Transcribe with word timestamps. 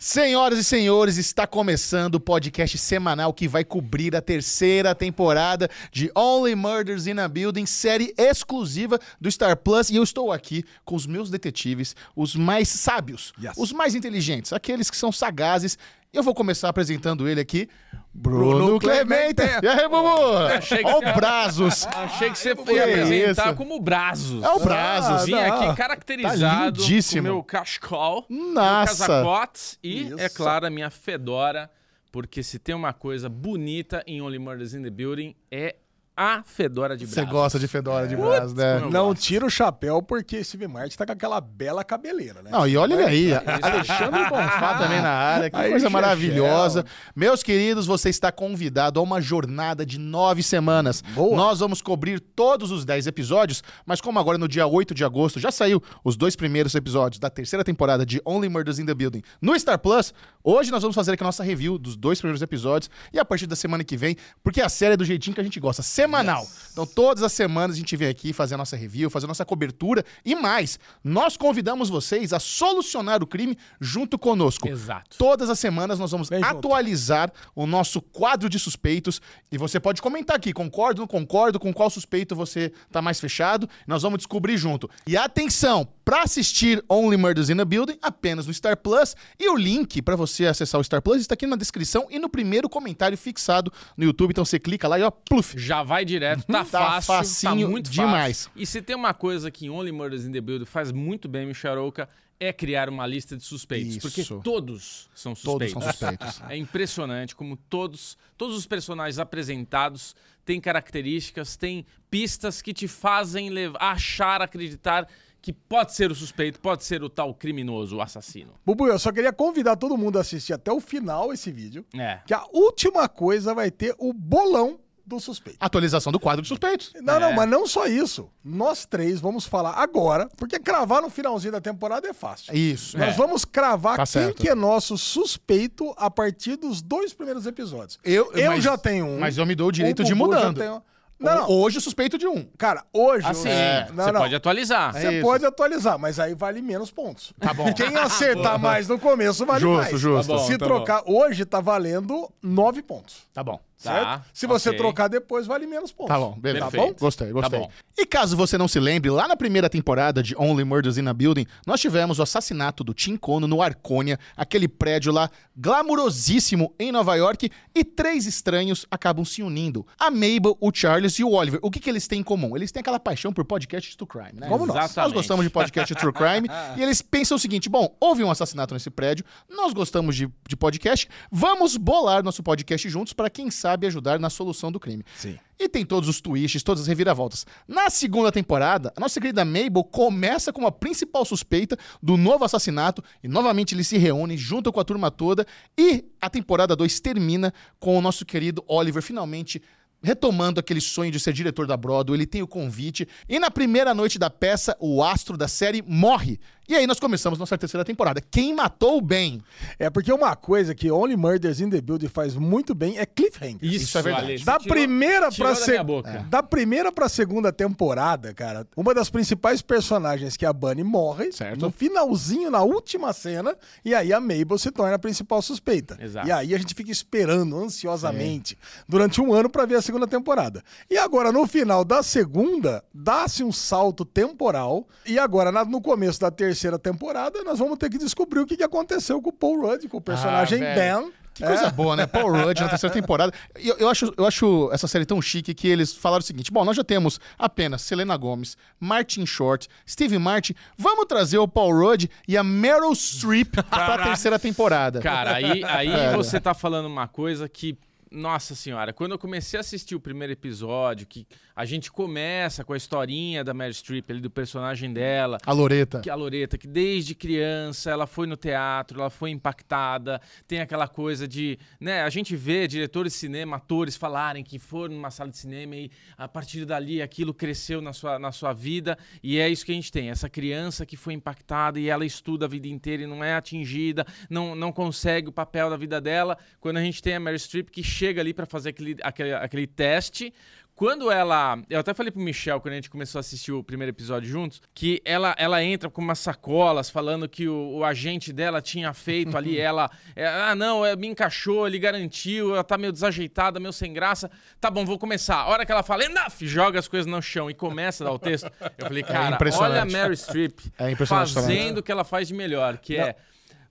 Senhoras 0.00 0.60
e 0.60 0.62
senhores, 0.64 1.16
está 1.16 1.44
começando 1.44 2.14
o 2.14 2.20
podcast 2.20 2.78
semanal 2.78 3.34
que 3.34 3.48
vai 3.48 3.64
cobrir 3.64 4.14
a 4.14 4.20
terceira 4.22 4.94
temporada 4.94 5.68
de 5.90 6.08
Only 6.14 6.54
Murders 6.54 7.08
in 7.08 7.18
a 7.18 7.26
Building, 7.26 7.66
série 7.66 8.14
exclusiva 8.16 9.00
do 9.20 9.28
Star 9.28 9.56
Plus. 9.56 9.90
E 9.90 9.96
eu 9.96 10.04
estou 10.04 10.30
aqui 10.30 10.64
com 10.84 10.94
os 10.94 11.04
meus 11.04 11.30
detetives, 11.30 11.96
os 12.14 12.36
mais 12.36 12.68
sábios, 12.68 13.32
Yes. 13.42 13.54
os 13.56 13.72
mais 13.72 13.96
inteligentes, 13.96 14.52
aqueles 14.52 14.88
que 14.88 14.96
são 14.96 15.10
sagazes. 15.10 15.76
Eu 16.12 16.22
vou 16.22 16.34
começar 16.34 16.70
apresentando 16.70 17.28
ele 17.28 17.40
aqui, 17.40 17.68
Bruno, 18.14 18.54
Bruno 18.54 18.78
Clemente. 18.78 19.34
Clemente. 19.34 19.64
E 19.64 19.68
aí, 19.68 19.88
Bubu? 19.88 20.36
Achei 20.56 20.78
que 20.78 20.86
Ó 20.90 20.98
o 20.98 21.02
você- 21.02 21.12
Brazos. 21.12 21.86
Achei 21.86 22.30
que 22.30 22.38
você 22.38 22.48
ia 22.48 22.54
apresentar 22.54 23.46
isso? 23.48 23.56
como 23.56 23.78
Brazos. 23.78 24.42
É 24.42 24.48
o 24.50 24.58
Brazos. 24.58 25.26
Vim 25.26 25.34
Ah, 25.34 25.54
aqui 25.54 25.66
não. 25.66 25.74
caracterizado 25.74 26.72
Tá 26.72 26.80
lindíssimo. 26.80 27.22
com 27.28 27.34
meu 27.34 27.42
cachecol, 27.42 28.26
meu 28.28 28.52
Nossa. 28.54 29.06
casacotes 29.06 29.78
e, 29.82 30.06
Isso. 30.08 30.18
é 30.18 30.28
claro, 30.30 30.66
a 30.66 30.70
minha 30.70 30.88
fedora, 30.90 31.70
porque 32.10 32.42
se 32.42 32.58
tem 32.58 32.74
uma 32.74 32.94
coisa 32.94 33.28
bonita 33.28 34.02
em 34.06 34.22
Only 34.22 34.38
Murders 34.38 34.72
in 34.72 34.82
the 34.82 34.90
Building 34.90 35.36
é 35.50 35.76
a 36.20 36.42
fedora 36.44 36.96
de 36.96 37.06
Você 37.06 37.14
Brazos. 37.20 37.30
gosta 37.32 37.58
de 37.60 37.68
fedora 37.68 38.08
de 38.08 38.16
Brazos, 38.16 38.52
né? 38.52 38.80
Não 38.90 39.14
tira 39.14 39.46
o 39.46 39.50
chapéu 39.50 40.02
porque 40.02 40.42
Steve 40.42 40.66
Martin 40.66 40.96
tá 40.96 41.06
com 41.06 41.12
aquela 41.12 41.40
bela 41.40 41.84
cabeleira, 41.84 42.42
né? 42.42 42.50
Não, 42.50 42.66
e 42.66 42.76
olha 42.76 42.94
ele 42.94 43.04
aí, 43.04 43.32
Alexandre 43.62 44.24
Bonfá 44.28 44.78
também 44.78 45.00
na 45.00 45.10
área, 45.10 45.48
que 45.48 45.56
Aí, 45.56 45.70
coisa 45.70 45.86
Chechel. 45.86 45.90
maravilhosa. 45.90 46.84
Meus 47.14 47.42
queridos, 47.44 47.86
você 47.86 48.08
está 48.08 48.32
convidado 48.32 48.98
a 48.98 49.02
uma 49.02 49.20
jornada 49.20 49.86
de 49.86 49.96
nove 49.96 50.42
semanas. 50.42 51.02
Boa. 51.14 51.36
Nós 51.36 51.60
vamos 51.60 51.80
cobrir 51.80 52.18
todos 52.18 52.72
os 52.72 52.84
dez 52.84 53.06
episódios, 53.06 53.62
mas 53.86 54.00
como 54.00 54.18
agora 54.18 54.36
no 54.38 54.48
dia 54.48 54.66
8 54.66 54.94
de 54.94 55.04
agosto 55.04 55.38
já 55.38 55.52
saiu 55.52 55.80
os 56.02 56.16
dois 56.16 56.34
primeiros 56.34 56.74
episódios 56.74 57.20
da 57.20 57.30
terceira 57.30 57.62
temporada 57.62 58.04
de 58.04 58.20
Only 58.24 58.48
Murders 58.48 58.80
in 58.80 58.86
the 58.86 58.94
Building 58.94 59.22
no 59.40 59.56
Star 59.58 59.78
Plus, 59.78 60.12
hoje 60.42 60.72
nós 60.72 60.82
vamos 60.82 60.96
fazer 60.96 61.12
aqui 61.12 61.22
a 61.22 61.26
nossa 61.26 61.44
review 61.44 61.78
dos 61.78 61.96
dois 61.96 62.18
primeiros 62.20 62.42
episódios 62.42 62.90
e 63.12 63.18
a 63.20 63.24
partir 63.24 63.46
da 63.46 63.54
semana 63.54 63.84
que 63.84 63.96
vem, 63.96 64.16
porque 64.42 64.60
a 64.60 64.68
série 64.68 64.94
é 64.94 64.96
do 64.96 65.04
jeitinho 65.04 65.34
que 65.34 65.40
a 65.40 65.44
gente 65.44 65.60
gosta, 65.60 65.82
semanal. 66.08 66.48
Então 66.72 66.86
todas 66.86 67.24
as 67.24 67.32
semanas 67.32 67.74
a 67.74 67.78
gente 67.78 67.96
vem 67.96 68.08
aqui 68.08 68.32
fazer 68.32 68.54
a 68.54 68.58
nossa 68.58 68.76
review, 68.76 69.10
fazer 69.10 69.26
a 69.26 69.28
nossa 69.28 69.44
cobertura 69.44 70.04
e 70.24 70.36
mais, 70.36 70.78
nós 71.02 71.36
convidamos 71.36 71.88
vocês 71.88 72.32
a 72.32 72.38
solucionar 72.38 73.20
o 73.20 73.26
crime 73.26 73.58
junto 73.80 74.16
conosco. 74.16 74.68
Exato. 74.68 75.18
Todas 75.18 75.50
as 75.50 75.58
semanas 75.58 75.98
nós 75.98 76.12
vamos 76.12 76.28
junto. 76.28 76.44
atualizar 76.44 77.32
o 77.52 77.66
nosso 77.66 78.00
quadro 78.00 78.48
de 78.48 78.60
suspeitos 78.60 79.20
e 79.50 79.58
você 79.58 79.80
pode 79.80 80.00
comentar 80.00 80.36
aqui, 80.36 80.52
concordo, 80.52 81.00
não 81.00 81.08
concordo, 81.08 81.58
com 81.58 81.74
qual 81.74 81.90
suspeito 81.90 82.36
você 82.36 82.72
tá 82.92 83.02
mais 83.02 83.18
fechado, 83.18 83.68
nós 83.84 84.02
vamos 84.02 84.18
descobrir 84.18 84.56
junto. 84.56 84.88
E 85.04 85.16
atenção, 85.16 85.88
para 86.04 86.22
assistir 86.22 86.82
Only 86.88 87.16
Murders 87.16 87.50
in 87.50 87.60
a 87.60 87.64
Building, 87.64 87.98
apenas 88.00 88.46
no 88.46 88.54
Star 88.54 88.76
Plus, 88.76 89.16
e 89.38 89.48
o 89.50 89.56
link 89.56 90.00
para 90.00 90.14
você 90.14 90.46
acessar 90.46 90.80
o 90.80 90.84
Star 90.84 91.02
Plus 91.02 91.20
está 91.20 91.34
aqui 91.34 91.46
na 91.46 91.56
descrição 91.56 92.06
e 92.08 92.20
no 92.20 92.28
primeiro 92.28 92.68
comentário 92.68 93.18
fixado 93.18 93.72
no 93.96 94.04
YouTube, 94.04 94.30
então 94.30 94.44
você 94.44 94.60
clica 94.60 94.86
lá 94.86 94.98
e 94.98 95.02
ó, 95.02 95.10
pluf. 95.10 95.58
Já 95.58 95.82
vai 95.82 95.97
direto, 96.04 96.44
tá, 96.46 96.64
Tá 96.64 97.00
fácil, 97.00 97.06
facinho 97.14 97.66
tá 97.66 97.70
muito 97.70 97.90
demais. 97.90 98.44
fácil. 98.46 98.52
E 98.60 98.66
se 98.66 98.80
tem 98.82 98.94
uma 98.96 99.14
coisa 99.14 99.50
que 99.50 99.68
Only 99.70 99.92
Murders 99.92 100.24
in 100.24 100.32
the 100.32 100.40
Building 100.40 100.64
faz 100.66 100.92
muito 100.92 101.28
bem, 101.28 101.46
Micharouca, 101.46 102.08
é 102.40 102.52
criar 102.52 102.88
uma 102.88 103.04
lista 103.06 103.36
de 103.36 103.42
suspeitos. 103.44 103.96
Isso. 103.96 104.00
Porque 104.00 104.24
todos 104.44 105.08
são 105.14 105.34
Todos 105.34 105.70
suspeitos. 105.72 105.72
são 105.72 105.82
suspeitos. 105.92 106.42
É 106.48 106.56
impressionante 106.56 107.34
como 107.34 107.56
todos, 107.56 108.16
todos 108.36 108.56
os 108.56 108.64
personagens 108.66 109.18
apresentados 109.18 110.14
têm 110.44 110.60
características, 110.60 111.56
têm 111.56 111.84
pistas 112.10 112.62
que 112.62 112.72
te 112.72 112.86
fazem 112.88 113.50
levar, 113.50 113.78
achar, 113.82 114.40
acreditar 114.40 115.08
que 115.42 115.52
pode 115.52 115.94
ser 115.94 116.10
o 116.10 116.14
suspeito, 116.14 116.58
pode 116.60 116.84
ser 116.84 117.02
o 117.02 117.08
tal 117.08 117.32
criminoso, 117.34 117.96
o 117.96 118.00
assassino. 118.02 118.52
Bubu, 118.66 118.86
eu 118.88 118.98
só 118.98 119.12
queria 119.12 119.32
convidar 119.32 119.76
todo 119.76 119.96
mundo 119.96 120.18
a 120.18 120.20
assistir 120.20 120.52
até 120.52 120.72
o 120.72 120.80
final 120.80 121.32
esse 121.32 121.50
vídeo, 121.52 121.84
É. 121.94 122.20
que 122.26 122.34
a 122.34 122.44
última 122.52 123.08
coisa 123.08 123.54
vai 123.54 123.70
ter 123.70 123.94
o 123.98 124.12
bolão 124.12 124.78
do 125.08 125.18
suspeito. 125.18 125.58
Atualização 125.60 126.12
do 126.12 126.20
quadro 126.20 126.42
de 126.42 126.48
suspeitos. 126.48 126.92
Não, 127.02 127.14
É. 127.14 127.20
não, 127.20 127.32
mas 127.32 127.48
não 127.48 127.66
só 127.66 127.86
isso. 127.86 128.28
Nós 128.44 128.84
três 128.86 129.20
vamos 129.20 129.44
falar 129.46 129.72
agora, 129.72 130.28
porque 130.36 130.58
cravar 130.58 131.00
no 131.02 131.10
finalzinho 131.10 131.52
da 131.52 131.60
temporada 131.60 132.06
é 132.06 132.12
fácil. 132.12 132.54
Isso. 132.54 132.96
Nós 132.98 133.08
é. 133.08 133.12
vamos 133.16 133.44
cravar 133.44 133.96
Tá 133.96 134.04
quem 134.04 134.06
certo. 134.22 134.42
que 134.42 134.48
é 134.48 134.54
nosso 134.54 134.96
suspeito 134.98 135.92
a 135.96 136.10
partir 136.10 136.56
dos 136.56 136.80
dois 136.82 137.12
primeiros 137.12 137.46
episódios. 137.46 137.98
Eu, 138.04 138.30
Eu 138.32 138.50
mas- 138.52 138.62
já 138.64 138.76
tenho 138.78 139.06
um. 139.06 139.18
Mas 139.18 139.36
eu 139.38 139.46
me 139.46 139.54
dou 139.54 139.68
o 139.68 139.72
direito 139.72 140.02
O 140.02 140.04
de 140.04 140.14
mudando. 140.14 140.60
um. 140.62 140.80
Não, 141.20 141.34
não. 141.34 141.50
Hoje 141.50 141.78
eu 141.78 141.80
suspeito 141.80 142.16
de 142.16 142.28
um. 142.28 142.44
Cara, 142.56 142.84
hoje. 142.92 143.26
Assim, 143.26 143.48
eu- 143.48 143.92
não, 143.92 144.04
você 144.04 144.12
não. 144.12 144.20
pode 144.20 144.34
atualizar. 144.36 144.96
É 144.96 145.00
Você 145.00 145.12
isso. 145.14 145.26
pode 145.26 145.44
atualizar, 145.44 145.98
mas 145.98 146.20
aí 146.20 146.32
vale 146.32 146.62
menos 146.62 146.92
pontos. 146.92 147.32
Tá 147.40 147.52
bom. 147.52 147.72
Quem 147.74 147.96
acertar 147.96 148.56
mais 148.56 148.86
no 148.86 149.00
começo 149.00 149.44
vale 149.44 149.60
Justo, 149.60 149.76
mais. 149.90 150.00
justo. 150.00 150.28
Tá 150.30 150.38
bom, 150.38 150.46
Se 150.46 150.56
tá 150.56 150.64
trocar, 150.64 151.02
hoje 151.06 151.44
tá 151.44 151.60
valendo 151.60 152.30
nove 152.40 152.82
pontos. 152.82 153.26
Tá 153.34 153.42
bom. 153.42 153.58
Certo? 153.78 154.04
Tá, 154.04 154.24
Se 154.34 154.44
você 154.44 154.70
ok. 154.70 154.78
trocar 154.78 155.06
depois, 155.06 155.46
vale 155.46 155.64
menos 155.64 155.92
pontos. 155.92 156.12
Tá 156.12 156.18
bom, 156.18 156.36
beleza. 156.36 156.68
Tá 156.68 156.76
bom? 156.76 156.92
Gostei, 156.98 157.30
gostei. 157.30 157.60
Tá 157.60 157.66
bom. 157.66 157.70
E 157.96 158.04
caso 158.04 158.36
você 158.36 158.58
não 158.58 158.66
se 158.66 158.80
lembre, 158.80 159.08
lá 159.08 159.28
na 159.28 159.36
primeira 159.36 159.70
temporada 159.70 160.20
de 160.20 160.36
Only 160.36 160.64
Murders 160.64 160.98
in 160.98 161.06
a 161.06 161.14
Building, 161.14 161.46
nós 161.64 161.80
tivemos 161.80 162.18
o 162.18 162.22
assassinato 162.22 162.82
do 162.82 162.92
Tim 162.92 163.16
Kono 163.16 163.46
no 163.46 163.62
Arconia, 163.62 164.18
aquele 164.36 164.66
prédio 164.66 165.12
lá 165.12 165.30
glamurosíssimo 165.56 166.74
em 166.76 166.90
Nova 166.90 167.14
York, 167.14 167.50
e 167.72 167.84
três 167.84 168.26
estranhos 168.26 168.84
acabam 168.90 169.24
se 169.24 169.44
unindo. 169.44 169.86
A 169.96 170.10
Mabel, 170.10 170.58
o 170.60 170.72
Charles 170.74 171.16
e 171.20 171.22
o 171.24 171.30
Oliver. 171.30 171.60
O 171.62 171.70
que, 171.70 171.78
que 171.78 171.88
eles 171.88 172.08
têm 172.08 172.18
em 172.20 172.24
comum? 172.24 172.56
Eles 172.56 172.72
têm 172.72 172.80
aquela 172.80 172.98
paixão 172.98 173.32
por 173.32 173.44
podcast 173.44 173.96
true 173.96 174.08
crime, 174.08 174.40
né? 174.40 174.48
Como 174.48 174.66
nós. 174.66 174.76
Nós 174.76 174.90
Exatamente. 174.90 175.14
gostamos 175.14 175.44
de 175.44 175.50
podcast 175.50 175.94
true 175.94 176.12
crime 176.12 176.48
e 176.76 176.82
eles 176.82 177.00
pensam 177.00 177.36
o 177.36 177.38
seguinte: 177.38 177.68
bom, 177.68 177.96
houve 178.00 178.24
um 178.24 178.30
assassinato 178.30 178.74
nesse 178.74 178.90
prédio, 178.90 179.24
nós 179.48 179.72
gostamos 179.72 180.16
de, 180.16 180.28
de 180.48 180.56
podcast, 180.56 181.08
vamos 181.30 181.76
bolar 181.76 182.24
nosso 182.24 182.42
podcast 182.42 182.88
juntos 182.88 183.12
para 183.12 183.30
quem 183.30 183.50
sabe 183.52 183.67
ajudar 183.86 184.18
na 184.18 184.30
solução 184.30 184.70
do 184.70 184.80
crime. 184.80 185.04
Sim. 185.16 185.38
E 185.58 185.68
tem 185.68 185.84
todos 185.84 186.08
os 186.08 186.20
twists, 186.20 186.62
todas 186.62 186.82
as 186.82 186.86
reviravoltas. 186.86 187.44
Na 187.66 187.90
segunda 187.90 188.30
temporada, 188.30 188.92
a 188.96 189.00
nossa 189.00 189.20
querida 189.20 189.44
Mabel 189.44 189.82
começa 189.82 190.52
como 190.52 190.66
a 190.66 190.72
principal 190.72 191.24
suspeita 191.24 191.76
do 192.00 192.16
novo 192.16 192.44
assassinato 192.44 193.02
e 193.22 193.28
novamente 193.28 193.74
eles 193.74 193.88
se 193.88 193.98
reúnem 193.98 194.36
junto 194.36 194.72
com 194.72 194.78
a 194.78 194.84
turma 194.84 195.10
toda 195.10 195.44
e 195.76 196.04
a 196.20 196.30
temporada 196.30 196.76
2 196.76 197.00
termina 197.00 197.52
com 197.80 197.98
o 197.98 198.00
nosso 198.00 198.24
querido 198.24 198.62
Oliver 198.68 199.02
finalmente 199.02 199.60
retomando 200.02 200.60
aquele 200.60 200.80
sonho 200.80 201.10
de 201.10 201.18
ser 201.18 201.32
diretor 201.32 201.66
da 201.66 201.76
Broadway, 201.76 202.18
ele 202.18 202.26
tem 202.26 202.42
o 202.42 202.46
convite 202.46 203.08
e 203.28 203.38
na 203.38 203.50
primeira 203.50 203.94
noite 203.94 204.18
da 204.18 204.30
peça, 204.30 204.76
o 204.80 205.02
astro 205.02 205.36
da 205.36 205.48
série 205.48 205.82
morre. 205.82 206.38
E 206.68 206.74
aí 206.76 206.86
nós 206.86 207.00
começamos 207.00 207.38
nossa 207.38 207.56
terceira 207.56 207.82
temporada. 207.82 208.20
Quem 208.20 208.54
matou 208.54 208.98
o 208.98 209.00
Ben? 209.00 209.40
É 209.78 209.88
porque 209.88 210.12
uma 210.12 210.36
coisa 210.36 210.74
que 210.74 210.90
Only 210.90 211.16
Murders 211.16 211.60
in 211.60 211.70
the 211.70 211.80
Building 211.80 212.08
faz 212.08 212.34
muito 212.34 212.74
bem 212.74 212.98
é 212.98 213.06
cliffhanger. 213.06 213.58
Isso 213.62 213.96
é 213.96 214.02
verdade. 214.02 214.24
Ale, 214.26 214.38
você 214.38 214.44
Da 214.44 214.58
tirou- 214.58 214.74
primeira 214.76 215.30
tirou 215.30 215.48
da 215.48 215.54
se- 215.56 215.82
boca. 215.82 216.26
Da 216.28 216.42
primeira 216.42 216.92
pra 216.92 217.08
segunda 217.08 217.50
temporada, 217.50 218.34
cara, 218.34 218.66
uma 218.76 218.92
das 218.92 219.08
principais 219.08 219.62
personagens 219.62 220.36
que 220.36 220.44
é 220.44 220.48
a 220.48 220.52
Bunny 220.52 220.84
morre 220.84 221.32
Certo. 221.32 221.58
no 221.62 221.70
finalzinho, 221.70 222.50
na 222.50 222.60
última 222.62 223.14
cena, 223.14 223.56
e 223.82 223.94
aí 223.94 224.12
a 224.12 224.20
Mabel 224.20 224.58
se 224.58 224.70
torna 224.70 224.94
a 224.96 224.98
principal 224.98 225.40
suspeita. 225.40 225.96
Exato. 225.98 226.28
E 226.28 226.32
aí 226.32 226.54
a 226.54 226.58
gente 226.58 226.74
fica 226.74 226.92
esperando 226.92 227.56
ansiosamente 227.56 228.58
durante 228.86 229.22
um 229.22 229.32
ano 229.32 229.48
pra 229.48 229.64
ver 229.64 229.76
a 229.76 229.82
segunda 229.82 230.06
temporada. 230.06 230.62
E 230.90 230.98
agora, 230.98 231.32
no 231.32 231.46
final 231.46 231.82
da 231.82 232.02
segunda, 232.02 232.84
dá-se 232.92 233.42
um 233.42 233.52
salto 233.52 234.04
temporal, 234.04 234.86
e 235.06 235.18
agora, 235.18 235.50
no 235.64 235.80
começo 235.80 236.20
da 236.20 236.30
terceira 236.30 236.57
temporada, 236.78 237.44
nós 237.44 237.58
vamos 237.58 237.78
ter 237.78 237.88
que 237.90 237.98
descobrir 237.98 238.40
o 238.40 238.46
que 238.46 238.60
aconteceu 238.64 239.20
com 239.22 239.28
o 239.28 239.32
Paul 239.32 239.60
Rudd, 239.60 239.86
com 239.88 239.98
o 239.98 240.00
personagem 240.00 240.62
Ah. 240.64 240.74
Ben. 240.74 241.12
Que 241.34 241.44
coisa 241.44 241.66
É. 241.66 241.70
boa, 241.70 241.94
né? 241.94 242.04
Paul 242.04 242.32
Rudd 242.32 242.58
na 242.60 242.68
terceira 242.68 242.92
temporada. 242.92 243.32
Eu, 243.54 243.76
eu, 243.76 243.88
acho, 243.88 244.12
eu 244.16 244.26
acho 244.26 244.68
essa 244.72 244.88
série 244.88 245.06
tão 245.06 245.22
chique 245.22 245.54
que 245.54 245.68
eles 245.68 245.92
falaram 245.94 246.18
o 246.18 246.24
seguinte: 246.24 246.50
bom, 246.50 246.64
nós 246.64 246.76
já 246.76 246.82
temos 246.82 247.20
apenas 247.38 247.82
Selena 247.82 248.16
Gomez, 248.16 248.56
Martin 248.80 249.24
Short, 249.24 249.68
Steve 249.88 250.18
Martin. 250.18 250.54
Vamos 250.76 251.04
trazer 251.06 251.38
o 251.38 251.46
Paul 251.46 251.72
Rudd 251.78 252.06
e 252.26 252.36
a 252.36 252.42
Meryl 252.42 252.92
Streep 252.92 253.54
pra 253.70 253.98
terceira 254.02 254.36
temporada. 254.36 254.98
Cara, 255.00 255.36
aí, 255.36 255.62
aí 255.64 255.90
Cara. 255.92 256.16
você 256.16 256.40
tá 256.40 256.54
falando 256.54 256.86
uma 256.86 257.06
coisa 257.06 257.48
que. 257.48 257.78
Nossa 258.10 258.54
senhora, 258.54 258.92
quando 258.92 259.12
eu 259.12 259.18
comecei 259.18 259.58
a 259.58 259.60
assistir 259.60 259.94
o 259.94 260.00
primeiro 260.00 260.32
episódio, 260.32 261.06
que 261.06 261.26
a 261.54 261.66
gente 261.66 261.92
começa 261.92 262.64
com 262.64 262.72
a 262.72 262.76
historinha 262.76 263.44
da 263.44 263.52
Mary 263.52 263.74
Streep, 263.74 264.10
ali, 264.10 264.20
do 264.20 264.30
personagem 264.30 264.92
dela, 264.92 265.38
A 265.44 265.52
Loreta. 265.52 266.00
que 266.00 266.08
a 266.08 266.14
Loreta, 266.14 266.56
que 266.56 266.66
desde 266.66 267.14
criança 267.14 267.90
ela 267.90 268.06
foi 268.06 268.26
no 268.26 268.36
teatro, 268.36 269.00
ela 269.00 269.10
foi 269.10 269.30
impactada, 269.30 270.20
tem 270.46 270.60
aquela 270.60 270.88
coisa 270.88 271.28
de, 271.28 271.58
né, 271.78 272.02
a 272.02 272.08
gente 272.08 272.34
vê 272.34 272.66
diretores 272.66 273.12
de 273.12 273.18
cinema, 273.18 273.56
atores 273.56 273.96
falarem 273.96 274.42
que 274.42 274.58
foram 274.58 274.94
numa 274.94 275.10
sala 275.10 275.30
de 275.30 275.36
cinema 275.36 275.76
e 275.76 275.90
a 276.16 276.26
partir 276.26 276.64
dali 276.64 277.02
aquilo 277.02 277.34
cresceu 277.34 277.82
na 277.82 277.92
sua, 277.92 278.18
na 278.18 278.32
sua 278.32 278.52
vida. 278.54 278.96
E 279.22 279.38
é 279.38 279.48
isso 279.48 279.66
que 279.66 279.72
a 279.72 279.74
gente 279.74 279.92
tem, 279.92 280.08
essa 280.08 280.30
criança 280.30 280.86
que 280.86 280.96
foi 280.96 281.12
impactada 281.12 281.78
e 281.78 281.88
ela 281.88 282.06
estuda 282.06 282.46
a 282.46 282.48
vida 282.48 282.68
inteira 282.68 283.02
e 283.02 283.06
não 283.06 283.22
é 283.22 283.34
atingida, 283.34 284.06
não, 284.30 284.54
não 284.54 284.72
consegue 284.72 285.28
o 285.28 285.32
papel 285.32 285.68
da 285.68 285.76
vida 285.76 286.00
dela, 286.00 286.38
quando 286.58 286.78
a 286.78 286.82
gente 286.82 287.02
tem 287.02 287.14
a 287.14 287.20
Mary 287.20 287.38
Streep 287.38 287.68
que 287.68 287.82
chega 287.98 288.20
ali 288.20 288.32
para 288.32 288.46
fazer 288.46 288.70
aquele, 288.70 288.96
aquele, 289.02 289.34
aquele 289.34 289.66
teste 289.66 290.32
Quando 290.74 291.10
ela. 291.10 291.60
Eu 291.68 291.80
até 291.80 291.92
falei 291.92 292.12
pro 292.12 292.22
Michel, 292.22 292.60
quando 292.60 292.74
a 292.74 292.76
gente 292.76 292.88
começou 292.88 293.18
a 293.18 293.20
assistir 293.20 293.50
o 293.50 293.64
primeiro 293.64 293.90
episódio 293.90 294.30
juntos, 294.30 294.62
que 294.72 295.02
ela, 295.04 295.34
ela 295.36 295.60
entra 295.60 295.90
com 295.90 296.00
umas 296.00 296.20
sacolas 296.20 296.88
falando 296.88 297.28
que 297.28 297.48
o, 297.48 297.78
o 297.78 297.84
agente 297.84 298.32
dela 298.32 298.62
tinha 298.62 298.94
feito 298.94 299.36
ali, 299.36 299.58
ela. 299.58 299.90
é, 300.14 300.24
ah, 300.24 300.54
não, 300.54 300.86
é, 300.86 300.94
me 300.94 301.08
encaixou, 301.08 301.66
ele 301.66 301.80
garantiu, 301.80 302.54
ela 302.54 302.62
tá 302.62 302.78
meio 302.78 302.92
desajeitada, 302.92 303.58
meio 303.58 303.72
sem 303.72 303.92
graça. 303.92 304.30
Tá 304.60 304.70
bom, 304.70 304.84
vou 304.84 305.00
começar. 305.00 305.38
A 305.38 305.48
hora 305.48 305.66
que 305.66 305.72
ela 305.72 305.82
fala, 305.82 306.04
enough, 306.04 306.38
joga 306.42 306.78
as 306.78 306.86
coisas 306.86 307.10
no 307.10 307.20
chão 307.20 307.50
e 307.50 307.54
começa 307.54 308.04
a 308.04 308.06
dar 308.06 308.12
o 308.12 308.18
texto, 308.18 308.48
eu 308.78 308.86
falei, 308.86 309.02
cara, 309.02 309.36
olha 309.58 309.82
a. 309.82 309.84
Mary 309.84 310.16
Streep 310.16 310.60
É 310.78 310.94
fazendo 310.94 311.78
o 311.78 311.82
que 311.82 311.90
ela 311.90 312.04
faz 312.04 312.28
de 312.28 312.34
melhor, 312.34 312.78
que 312.78 312.96
é. 312.96 313.16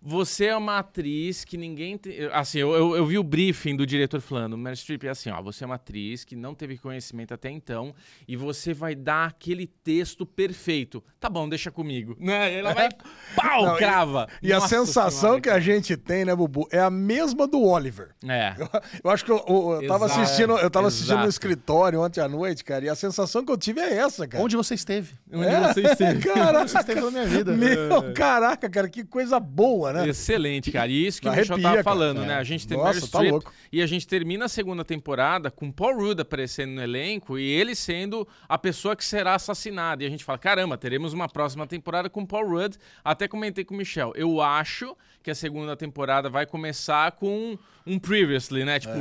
Você 0.09 0.45
é 0.45 0.55
uma 0.55 0.77
atriz 0.79 1.43
que 1.43 1.57
ninguém. 1.57 1.97
Te... 1.97 2.29
Assim, 2.31 2.59
eu, 2.59 2.73
eu, 2.73 2.95
eu 2.95 3.05
vi 3.05 3.19
o 3.19 3.23
briefing 3.23 3.75
do 3.75 3.85
diretor 3.85 4.21
falando: 4.21 4.57
Meryl 4.57 4.77
Streep 4.77 5.03
é 5.03 5.09
assim, 5.09 5.29
ó. 5.29 5.41
Você 5.41 5.65
é 5.65 5.67
uma 5.67 5.75
atriz 5.75 6.23
que 6.23 6.33
não 6.33 6.55
teve 6.55 6.77
conhecimento 6.77 7.33
até 7.33 7.51
então 7.51 7.93
e 8.25 8.37
você 8.37 8.73
vai 8.73 8.95
dar 8.95 9.27
aquele 9.27 9.67
texto 9.67 10.25
perfeito. 10.25 11.03
Tá 11.19 11.29
bom, 11.29 11.49
deixa 11.49 11.69
comigo. 11.69 12.15
Né? 12.21 12.57
Ela 12.57 12.73
vai. 12.73 12.87
Pau! 13.35 13.65
Não, 13.65 13.75
e- 13.75 13.77
crava. 13.79 14.29
E 14.41 14.53
a 14.53 14.61
Nossa 14.61 14.69
sensação 14.69 15.19
Senhora, 15.19 15.41
que 15.41 15.49
a 15.49 15.59
gente 15.59 15.97
tem, 15.97 16.23
né, 16.23 16.33
Bubu, 16.33 16.69
é 16.71 16.79
a 16.79 16.89
mesma 16.89 17.45
do 17.45 17.61
Oliver. 17.61 18.15
É. 18.25 18.55
Eu 19.03 19.11
acho 19.11 19.25
que 19.25 19.31
eu, 19.31 19.43
eu, 19.47 19.81
eu 19.81 19.87
tava 19.87 20.05
Exato. 20.05 20.21
assistindo, 20.21 20.57
eu 20.57 20.69
tava 20.69 20.87
assistindo 20.87 21.15
no 21.15 21.23
Exato. 21.23 21.29
escritório 21.29 22.01
ontem 22.01 22.21
à 22.21 22.29
noite, 22.29 22.63
cara, 22.63 22.85
e 22.85 22.89
a 22.89 22.95
sensação 22.95 23.43
que 23.43 23.51
eu 23.51 23.57
tive 23.57 23.81
é 23.81 23.93
essa, 23.97 24.27
cara. 24.27 24.41
Onde 24.41 24.55
você 24.55 24.73
esteve? 24.73 25.15
Onde 25.31 25.45
É, 25.45 25.73
você 25.73 25.81
esteve. 25.81 26.21
Caraca, 26.21 26.67
Você 26.67 26.77
esteve 26.79 27.01
na 27.01 27.11
minha 27.11 27.25
vida. 27.25 27.51
Meu, 27.53 28.11
caraca, 28.15 28.69
cara, 28.69 28.87
que 28.87 29.03
coisa 29.03 29.39
boa, 29.39 29.91
né? 29.91 30.07
Excelente, 30.07 30.71
cara. 30.71 30.89
E 30.89 31.05
isso 31.05 31.21
que 31.21 31.27
Arrepia, 31.27 31.53
o 31.53 31.57
Michel 31.57 31.63
tava 31.63 31.75
cara. 31.75 31.83
falando, 31.83 32.23
É. 32.23 32.27
né? 32.27 32.35
A 32.35 32.43
gente 32.43 32.65
tem 32.67 32.77
Nossa, 32.77 32.89
Meryl 32.93 33.01
tá 33.01 33.07
Streep 33.17 33.31
louco. 33.31 33.53
e 33.71 33.81
a 33.81 33.85
gente 33.87 34.07
termina 34.07 34.45
a 34.45 34.47
segunda 34.47 34.85
temporada 34.85 35.51
com 35.51 35.69
Paul 35.71 35.97
Rudd 35.97 36.21
aparecendo 36.21 36.71
no 36.71 36.81
elenco 36.81 37.37
e 37.37 37.43
ele 37.49 37.75
sendo 37.75 38.27
a 38.47 38.57
pessoa 38.57 38.95
que 38.95 39.03
será 39.03 39.35
assassinada. 39.35 40.03
E 40.03 40.07
a 40.07 40.09
gente 40.09 40.23
fala, 40.23 40.37
caramba, 40.37 40.77
teremos 40.77 41.11
uma 41.13 41.27
próxima 41.27 41.67
temporada 41.67 42.09
com 42.09 42.25
Paul 42.25 42.47
Rudd. 42.49 42.77
Até 43.03 43.27
comentei 43.27 43.65
com 43.65 43.73
o 43.73 43.77
Michel. 43.77 44.13
Eu 44.15 44.41
acho 44.41 44.95
que 45.27 45.31
a 45.31 45.35
segunda 45.35 45.75
temporada 45.75 46.29
vai 46.29 46.45
começar 46.45 47.11
com 47.11 47.57
um 47.85 47.99
previously, 47.99 48.63
né? 48.65 48.79
Tipo, 48.79 48.93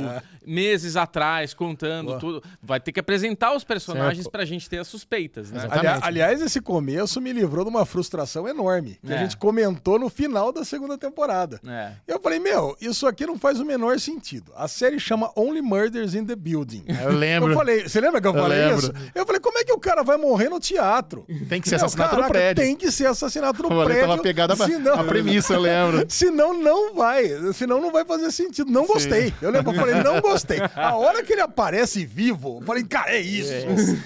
meses 0.45 0.95
atrás, 0.95 1.53
contando 1.53 2.07
É. 2.07 2.09
Boa. 2.11 2.19
tudo. 2.19 2.43
Vai 2.61 2.79
ter 2.79 2.91
que 2.93 2.99
apresentar 2.99 3.53
os 3.55 3.63
personagens 3.63 4.23
Certo. 4.23 4.31
pra 4.31 4.43
gente 4.45 4.69
ter 4.69 4.77
as 4.79 4.87
suspeitas, 4.87 5.51
né? 5.51 5.59
Exatamente. 5.59 5.87
Ali- 5.87 6.01
aliás, 6.03 6.41
esse 6.41 6.59
começo 6.61 7.19
me 7.21 7.31
livrou 7.33 7.63
de 7.65 7.69
uma 7.69 7.85
frustração 7.85 8.47
enorme, 8.47 8.97
que 9.05 9.11
a 9.11 9.15
É. 9.15 9.19
gente 9.19 9.35
comentou 9.37 9.97
no 9.99 10.09
final 10.09 10.51
da 10.53 10.63
segunda 10.65 10.97
temporada. 10.97 11.59
É. 11.67 11.91
Eu 12.07 12.19
falei, 12.19 12.39
meu, 12.39 12.75
isso 12.79 13.07
aqui 13.07 13.25
não 13.25 13.37
faz 13.37 13.59
o 13.59 13.65
menor 13.65 13.99
sentido. 13.99 14.51
A 14.55 14.67
série 14.69 14.99
chama 14.99 15.31
Only 15.35 15.61
Murders 15.61 16.13
in 16.13 16.25
the 16.25 16.35
Building. 16.35 16.85
Eu 16.87 17.11
lembro. 17.11 17.51
Eu 17.51 17.57
falei, 17.57 17.87
você 17.87 17.99
lembra 18.01 18.19
que 18.21 18.27
eu, 18.27 18.33
Eu 18.35 18.41
falei 18.41 18.57
lembro. 18.57 18.77
isso? 18.79 18.93
Eu 19.15 19.25
falei, 19.25 19.41
como 19.41 19.57
é 19.57 19.63
que 19.65 19.73
o 19.73 19.79
cara 19.79 20.01
vai 20.03 20.15
morrer 20.17 20.47
no 20.49 20.59
teatro? 20.61 21.25
Tem 21.49 21.59
que 21.61 21.67
ser 21.69 21.75
Meu, 21.75 21.85
assassinato 21.85 22.11
no 22.15 22.21
caraca, 22.21 22.33
prédio. 22.33 22.63
Tem 22.63 22.75
que 22.75 22.89
ser 22.91 23.07
assassinato 23.07 23.61
no 23.63 23.65
Eu 23.69 23.69
falei, 23.71 23.85
prédio. 23.85 24.07
tava 24.07 24.21
pegada 24.21 24.53
a- 24.53 24.57
senão, 24.57 24.93
a 24.93 25.03
premissa, 25.03 25.53
eu 25.55 25.59
lembro. 25.61 26.05
senão 26.17 26.53
não 26.53 26.93
vai. 26.95 27.25
Senão 27.53 27.79
não 27.81 27.91
vai 27.91 28.03
fazer 28.05 28.31
sentido. 28.31 28.71
Não 28.71 28.85
gostei. 28.85 29.33
Eu 29.41 29.51
lembro, 29.51 29.71
eu 29.73 29.79
falei, 29.79 29.95
não 30.03 30.19
gostei. 30.21 30.59
A 30.75 30.95
hora 30.95 31.23
que 31.23 31.33
ele 31.33 31.41
aparece 31.41 32.05
vivo, 32.05 32.57
eu 32.61 32.65
falei, 32.65 32.83
cara, 32.83 33.11
é 33.11 33.19
isso. 33.19 33.51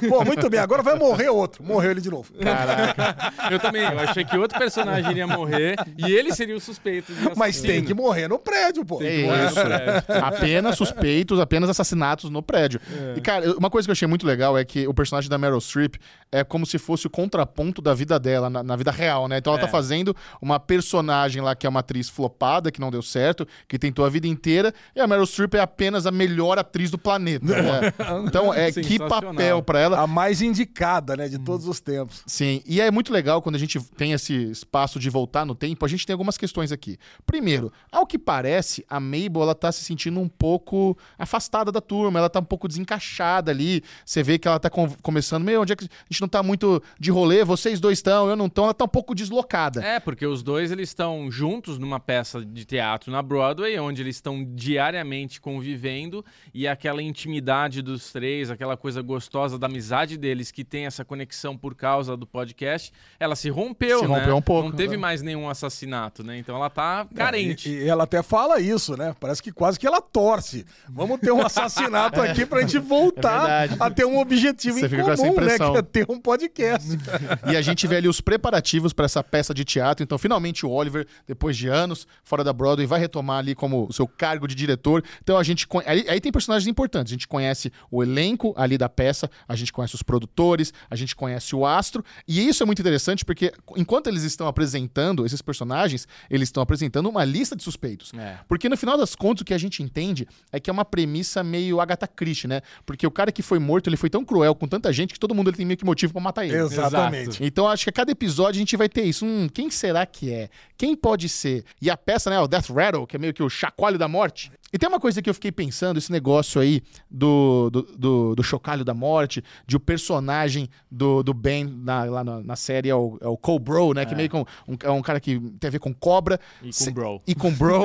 Pô, 0.10 0.24
muito 0.25 0.50
bem, 0.50 0.60
agora 0.60 0.84
vai 0.84 0.96
morrer 0.96 1.30
outro. 1.30 1.63
Morreu 1.63 1.92
ele 1.92 2.02
de 2.02 2.10
novo. 2.10 2.31
Caraca. 2.34 3.34
Eu 3.52 3.60
também. 3.60 3.84
Eu 3.84 4.00
achei 4.00 4.24
que 4.25 4.38
outro 4.38 4.58
personagem 4.58 5.12
iria 5.12 5.25
morrer 5.28 5.75
e 5.98 6.12
ele 6.12 6.34
seria 6.34 6.56
o 6.56 6.60
suspeito. 6.60 7.12
Mas 7.36 7.56
assassino. 7.56 7.74
tem 7.74 7.84
que 7.84 7.94
morrer 7.94 8.28
no 8.28 8.38
prédio, 8.40 8.84
pô. 8.86 9.02
É 9.02 9.24
morrer 9.24 9.42
no 9.42 9.46
isso. 9.48 9.62
prédio. 9.62 10.04
apenas 10.24 10.75
suspeitos, 10.78 11.40
apenas 11.40 11.69
assassinatos 11.69 12.30
no 12.30 12.42
prédio. 12.42 12.80
E, 13.16 13.22
cara, 13.22 13.54
uma 13.58 13.69
coisa 13.69 13.86
que 13.88 13.92
eu 13.92 13.94
achei 13.94 14.08
muito 14.08 14.25
legal 14.25 14.58
é 14.58 14.63
que 14.66 14.88
o 14.88 14.94
personagem 14.94 15.30
da 15.30 15.38
Meryl 15.38 15.60
Streep 15.62 15.96
é 16.31 16.44
como 16.44 16.66
se 16.66 16.78
fosse 16.78 17.08
o 17.08 17.10
contraponto 17.10 17.81
da 17.81 17.94
vida 17.94 18.19
dela, 18.19 18.50
na, 18.50 18.63
na 18.63 18.75
vida 18.75 18.92
real, 18.92 19.28
né? 19.28 19.38
Então 19.38 19.54
ela 19.54 19.62
É. 19.62 19.66
tá 19.66 19.72
fazendo 19.72 20.16
uma 20.42 20.60
personagem 20.60 21.42
lá 21.42 21.56
que 21.56 21.66
é 21.66 21.69
uma 21.69 21.81
atriz 21.81 22.00
flopada, 22.09 22.71
que 22.71 22.80
não 22.81 22.89
deu 22.89 23.01
certo, 23.01 23.48
que 23.68 23.77
tentou 23.77 24.06
a 24.06 24.09
vida 24.09 24.27
inteira, 24.27 24.74
e 24.95 25.00
a 25.00 25.07
Meryl 25.07 25.25
Streep 25.25 25.53
é 25.56 25.59
apenas 25.59 26.06
a 26.06 26.12
melhor 26.12 26.57
atriz 26.57 26.89
do 26.89 26.98
planeta. 26.98 27.45
né? 27.45 27.94
Então, 28.25 28.53
é 28.53 28.71
que 28.71 28.98
papel 29.00 29.62
pra 29.63 29.80
ela. 29.80 30.00
A 30.00 30.07
mais 30.07 30.42
indicada, 30.42 31.15
né, 31.15 31.27
de 31.27 31.38
todos 31.39 31.68
os 31.68 31.80
tempos. 31.80 32.24
Sim, 32.25 32.62
e 32.65 32.80
é 32.81 32.89
muito 32.92 33.12
legal 33.12 33.42
quando 33.42 33.56
a 33.56 33.59
gente 33.59 33.80
tem 33.95 34.13
esse 34.13 34.33
espaço 34.51 35.00
de 35.00 35.09
voltar 35.09 35.45
no 35.45 35.53
tempo, 35.56 35.86
a 35.86 35.88
gente 35.88 36.06
tem 36.06 36.13
algumas 36.13 36.38
questões 36.38 36.71
aqui. 36.71 36.98
Primeiro, 37.25 37.71
ao 37.92 38.06
que 38.06 38.18
parece, 38.18 38.86
a 38.89 39.00
Mabel, 39.00 39.42
ela 39.42 39.56
tá 39.56 39.71
se 39.71 39.83
sentindo 39.83 40.19
um 40.19 40.27
pouco 40.30 40.98
afastada 41.18 41.71
da 41.71 41.81
turma, 41.81 42.19
ela 42.19 42.30
tá 42.30 42.39
um 42.39 42.44
pouco 42.44 42.68
desencaixada 42.68 43.51
ali, 43.51 43.83
você 44.06 44.21
vê 44.24 44.38
que 44.38 44.48
ela 44.48 44.59
tá 44.59 44.69
com- 44.69 44.89
começando, 45.01 45.44
meu, 45.44 45.62
onde 45.62 45.74
é 45.74 45.75
que 45.75 45.86
a 45.86 45.88
gente 46.09 46.21
não 46.21 46.27
tá 46.27 46.42
muito 46.44 46.81
de 47.00 47.12
rolê, 47.12 47.44
vocês 47.44 47.80
dois 47.80 47.98
estão, 47.98 48.30
eu 48.30 48.36
não 48.36 48.50
tô, 48.50 48.63
ela 48.65 48.74
tá 48.74 48.86
um 48.86 48.89
pouco 48.89 49.13
deslocada. 49.15 49.83
É, 49.83 50.00
porque 50.00 50.25
os 50.25 50.44
dois 50.44 50.71
eles 50.71 50.89
estão 50.89 51.30
juntos 51.31 51.77
numa 51.81 52.00
peça 52.00 52.45
de 52.45 52.63
teatro 52.63 53.12
na 53.12 53.22
Broadway, 53.22 53.78
onde 53.80 54.01
eles 54.01 54.16
estão 54.16 54.45
diariamente 54.56 55.42
convivendo 55.42 56.24
e 56.54 56.68
aquela 56.68 57.01
intimidade 57.01 57.81
dos 57.81 58.12
três, 58.12 58.50
aquela 58.50 58.78
coisa 58.78 59.01
gostosa 59.01 59.57
da 59.60 59.68
amizade 59.68 60.18
deles 60.18 60.51
que 60.51 60.63
tem 60.63 60.86
essa 60.86 61.04
conexão 61.04 61.57
por 61.57 61.75
causa 61.75 62.16
do 62.16 62.25
podcast, 62.25 62.92
ela 63.19 63.36
se 63.36 63.50
rompeu, 63.50 64.00
Se 64.00 64.07
né? 64.07 64.19
rompeu 64.19 64.36
um 64.38 64.42
pouco, 64.42 64.69
Não 64.69 64.75
teve 64.75 64.95
né? 64.95 65.01
mais 65.01 65.22
nenhum 65.22 65.50
assassinato, 65.50 66.24
né? 66.24 66.38
Então 66.38 66.56
ela 66.56 66.69
tá 66.69 67.07
carente. 67.16 67.69
E, 67.69 67.84
e 67.84 67.88
ela 67.88 68.04
até 68.04 68.22
fala 68.24 68.60
isso, 68.60 68.95
né? 68.95 69.16
Parece 69.19 69.42
que 69.42 69.51
quase 69.51 69.80
que 69.80 69.88
ela 69.88 70.00
torce. 70.01 70.66
Vamos 70.89 71.19
ter 71.19 71.31
um 71.31 71.42
assassinato 71.45 72.19
aqui 72.22 72.45
pra 72.45 72.62
gente 72.62 72.77
voltar 72.77 73.68
É 73.68 73.69
a 73.80 73.89
ter 73.89 74.06
um 74.06 74.19
objetivo 74.19 74.80
Você 74.80 74.86
em 74.86 74.89
fica 74.89 75.04
com 75.04 75.12
essa 75.12 75.24
comum, 75.24 75.36
né? 75.36 75.44
impressão. 75.44 75.72
Que 75.74 75.80
é 75.80 75.81
ter 75.81 76.06
um 76.10 76.19
podcast. 76.19 76.88
E 77.51 77.56
a 77.56 77.62
gente 77.62 77.88
vê 77.88 77.95
ali 77.98 78.07
os 78.07 78.22
preparativos 78.22 78.94
para 78.94 79.06
essa 79.06 79.24
peça 79.24 79.54
de 79.54 79.63
teatro. 79.66 80.04
Então, 80.04 80.18
finalmente, 80.18 80.66
o 80.66 80.69
Oliver, 80.69 81.07
depois 81.27 81.57
de 81.57 81.69
anos 81.71 82.07
fora 82.23 82.44
da 82.44 82.53
Broadway, 82.53 82.85
vai 82.85 83.00
retomar 83.00 83.39
ali 83.39 83.56
como 83.56 83.88
o 83.89 83.94
seu 83.94 84.07
cargo 84.07 84.47
de 84.47 84.56
diretor. 84.56 85.03
Então, 85.21 85.38
a 85.38 85.44
gente. 85.44 85.68
Aí, 85.85 86.06
aí 86.07 86.21
tem 86.21 86.31
personagens 86.31 86.68
importantes. 86.68 87.12
A 87.12 87.15
gente 87.15 87.27
conhece 87.27 87.71
o 87.89 88.03
elenco 88.03 88.53
ali 88.56 88.77
da 88.77 88.89
peça, 88.89 89.29
a 89.47 89.56
gente 89.56 89.71
conhece 89.71 89.95
os 89.95 90.03
produtores, 90.03 90.73
a 90.89 90.95
gente 90.95 91.15
conhece 91.15 91.56
o 91.56 91.65
astro. 91.65 92.03
E 92.27 92.47
isso 92.47 92.62
é 92.63 92.65
muito 92.65 92.79
interessante 92.79 93.25
porque, 93.25 93.51
enquanto 93.75 94.07
eles 94.07 94.23
estão 94.23 94.47
apresentando 94.47 95.25
esses 95.25 95.41
personagens, 95.41 96.07
eles 96.29 96.50
estão 96.50 96.62
apresentando 96.62 97.09
uma 97.09 97.23
lista 97.23 97.56
de 97.56 97.63
suspeitos. 97.63 98.12
É. 98.13 98.38
Porque 98.47 98.69
no 98.69 98.77
final 98.77 98.97
das 98.97 99.15
contas, 99.15 99.41
o 99.41 99.45
que 99.45 99.53
a 99.53 99.57
gente 99.57 99.81
entende 99.81 100.27
é 100.51 100.59
que 100.59 100.69
é 100.69 100.74
uma 100.74 100.85
premissa 100.85 101.44
meio 101.44 101.79
Agatha 101.79 102.07
Christie, 102.07 102.47
né? 102.47 102.62
Porque 102.85 103.06
o 103.06 103.12
cara 103.12 103.31
que 103.31 103.41
foi 103.41 103.59
morto, 103.59 103.89
ele 103.89 103.97
foi 103.97 104.09
tão 104.09 104.24
cruel 104.24 104.53
com 104.56 104.67
tanta 104.67 104.91
gente 104.91 105.13
que 105.13 105.19
todo 105.19 105.33
mundo 105.33 105.50
ele 105.50 105.57
tem 105.57 105.65
meio 105.65 105.77
que 105.77 105.85
motivo 105.85 106.13
pra 106.13 106.21
matar 106.21 106.45
ele. 106.45 106.56
Exatamente. 106.56 107.44
Então 107.44 107.67
acho 107.67 107.83
que 107.83 107.89
a 107.89 107.94
cada 107.94 108.12
episódio 108.12 108.57
a 108.57 108.62
gente 108.62 108.75
vai 108.77 108.89
ter 108.89 109.03
isso. 109.03 109.25
Hum, 109.25 109.47
quem 109.51 109.69
será 109.69 110.06
que 110.06 110.31
é? 110.31 110.50
Quem 110.81 110.95
pode 110.95 111.30
ser? 111.30 111.63
E 111.80 111.92
a 111.92 111.95
peça, 111.95 112.28
né, 112.31 112.39
o 112.39 112.48
Death 112.48 112.72
Rattle, 112.72 113.06
que 113.06 113.16
é 113.16 113.19
meio 113.19 113.36
que 113.36 113.44
o 113.44 113.50
chacoalho 113.51 114.00
da 114.00 114.07
morte. 114.07 114.51
E 114.74 114.80
tem 114.80 114.89
uma 114.89 115.00
coisa 115.00 115.22
que 115.22 115.29
eu 115.29 115.34
fiquei 115.36 115.51
pensando, 115.51 116.00
esse 116.00 116.12
negócio 116.12 116.60
aí 116.60 116.82
do, 117.08 117.70
do, 117.70 117.82
do, 117.84 118.36
do 118.36 118.41
chocalho 118.44 118.84
da 118.84 118.91
morte, 118.91 119.44
de 119.67 119.77
o 119.77 119.79
personagem 119.79 120.67
do, 120.89 121.22
do 121.22 121.36
Ben 121.36 121.65
na, 121.65 122.05
lá 122.05 122.24
na, 122.24 122.41
na 122.41 122.55
série 122.55 122.89
é 122.89 122.96
o, 122.96 123.15
é 123.22 123.27
o 123.27 123.38
Cobro, 123.38 123.94
né? 123.94 124.08
Que 124.08 124.15
meio 124.15 124.27
que 124.27 124.36
um, 124.36 124.44
um, 124.67 124.75
é 124.82 124.89
um 124.89 125.03
cara 125.03 125.20
que 125.20 125.39
tem 125.60 125.67
a 125.67 125.72
ver 125.72 125.77
com 125.77 125.94
cobra. 125.94 126.39
E 126.63 126.65
com 126.65 126.72
Se- 126.72 126.89
bro. 126.89 127.22
E 127.27 127.36
com 127.36 127.53
bro. 127.53 127.84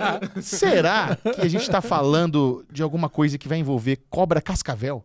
será 0.40 1.16
que 1.16 1.42
a 1.42 1.48
gente 1.48 1.68
tá 1.68 1.82
falando 1.82 2.64
de 2.72 2.82
alguma 2.82 3.10
coisa 3.10 3.36
que 3.36 3.46
vai 3.46 3.58
envolver 3.58 4.00
cobra 4.08 4.40
cascavel? 4.40 5.04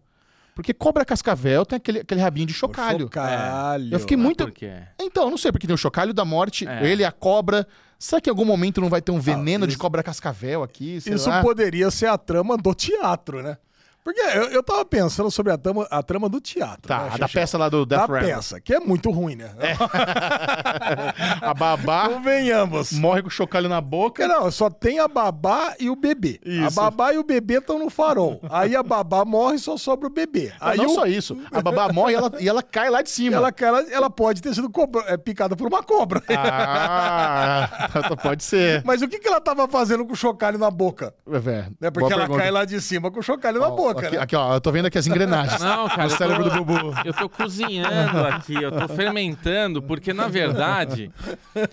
Porque 0.55 0.73
cobra 0.73 1.03
cascavel 1.03 1.65
tem 1.65 1.77
aquele, 1.77 1.99
aquele 1.99 2.21
rabinho 2.21 2.45
de 2.45 2.53
chocalho. 2.53 3.01
Chocalho. 3.05 3.89
Eu 3.91 3.99
fiquei 3.99 4.15
muito. 4.17 4.43
Por 4.45 4.51
quê? 4.51 4.71
Então, 4.99 5.29
não 5.29 5.37
sei, 5.37 5.51
porque 5.51 5.65
tem 5.65 5.73
o 5.73 5.77
chocalho 5.77 6.13
da 6.13 6.23
morte, 6.23 6.67
É. 6.67 6.85
ele, 6.87 7.03
a 7.03 7.11
cobra. 7.11 7.67
Será 7.97 8.19
que 8.21 8.29
em 8.29 8.31
algum 8.31 8.45
momento 8.45 8.81
não 8.81 8.89
vai 8.89 9.01
ter 9.01 9.11
um 9.11 9.19
veneno 9.19 9.65
de 9.65 9.73
isso- 9.73 9.79
cobra 9.81 10.03
cascavel 10.03 10.61
aqui? 10.61 10.99
Sei 11.01 11.13
Isso 11.13 11.29
lá? 11.29 11.41
poderia 11.41 11.89
ser 11.89 12.07
a 12.07 12.17
trama 12.17 12.57
do 12.57 12.73
teatro, 12.73 13.41
né? 13.41 13.57
Porque 14.03 14.19
eu, 14.19 14.43
eu 14.49 14.61
tava 14.63 14.83
pensando 14.83 15.31
sobre 15.31 15.51
a 15.53 15.57
trama, 15.57 15.87
a 15.89 16.03
trama 16.03 16.27
do 16.27 16.41
teatro. 16.41 16.87
Tá, 16.87 17.03
né, 17.05 17.09
a 17.13 17.17
da 17.17 17.29
peça 17.29 17.57
lá 17.57 17.69
do 17.69 17.85
Da 17.85 17.97
Death 17.99 18.09
Rattle. 18.09 18.29
peça, 18.35 18.59
que 18.59 18.73
é 18.73 18.79
muito 18.79 19.09
ruim, 19.11 19.35
né? 19.35 19.51
A 21.41 21.53
babá 21.53 22.09
Convenhamos. 22.09 22.91
morre 22.93 23.21
com 23.21 23.27
o 23.27 23.31
chocalho 23.31 23.69
na 23.69 23.79
boca. 23.81 24.27
Não, 24.27 24.49
só 24.51 24.69
tem 24.69 24.99
a 24.99 25.07
babá 25.07 25.73
e 25.79 25.89
o 25.89 25.95
bebê. 25.95 26.39
A 26.45 26.49
Isso. 26.67 26.75
babá 26.75 27.13
e 27.13 27.17
o 27.17 27.23
bebê 27.23 27.59
estão 27.59 27.79
no 27.79 27.89
farol. 27.89 28.39
Aí 28.49 28.75
a 28.75 28.83
babá 28.83 29.23
morre 29.25 29.55
e 29.55 29.59
só 29.59 29.77
sobra 29.77 30.07
o 30.07 30.11
bebê. 30.11 30.51
Aí 30.59 30.77
não 30.77 30.87
o- 30.87 30.89
só 30.95 31.05
isso. 31.05 31.37
A 31.51 31.61
babá 31.61 31.91
morre 31.91 32.13
e 32.13 32.15
ela, 32.15 32.31
e 32.39 32.49
ela 32.49 32.63
cai 32.63 32.89
lá 32.89 33.01
de 33.01 33.09
cima. 33.09 33.35
ela, 33.37 33.53
ela, 33.57 33.81
ela 33.91 34.09
pode 34.09 34.41
ter 34.41 34.53
sido 34.53 34.69
cobra- 34.69 35.03
é, 35.07 35.17
picada 35.17 35.55
por 35.55 35.67
uma 35.67 35.81
cobra. 35.83 36.21
Ah, 36.29 37.89
pode 38.21 38.43
ser. 38.43 38.81
Mas 38.85 39.01
o 39.01 39.07
que, 39.07 39.19
que 39.19 39.27
ela 39.27 39.39
tava 39.41 39.67
fazendo 39.67 40.05
com 40.05 40.13
o 40.13 40.15
chocalho 40.15 40.57
na 40.57 40.69
boca? 40.71 41.13
É, 41.27 41.39
Né? 41.79 41.91
Porque 41.91 41.99
boa 41.99 42.11
ela 42.13 42.21
pergunta. 42.21 42.39
cai 42.41 42.51
lá 42.51 42.65
de 42.65 42.79
cima 42.81 43.11
com 43.11 43.19
o 43.19 43.23
chocalho 43.23 43.59
na 43.59 43.67
Ó, 43.67 43.75
Aqui, 43.99 44.15
né? 44.15 44.21
aqui, 44.21 44.35
ó, 44.35 44.53
eu 44.55 44.61
tô 44.61 44.71
vendo 44.71 44.85
aqui 44.87 44.97
as 44.97 45.07
engrenagens. 45.07 45.61
Não, 45.61 45.87
cara, 45.87 46.03
No 46.05 46.09
eu 46.11 46.17
cérebro 46.17 46.43
tô- 46.43 46.49
do 46.49 46.65
Bubu. 46.65 46.93
Eu 47.05 47.13
tô 47.13 47.29
cozinhando 47.29 48.19
aqui, 48.27 48.53
eu 48.53 48.71
tô 48.71 48.87
fermentando, 48.87 49.81
porque 49.81 50.13
na 50.13 50.27
verdade, 50.27 51.11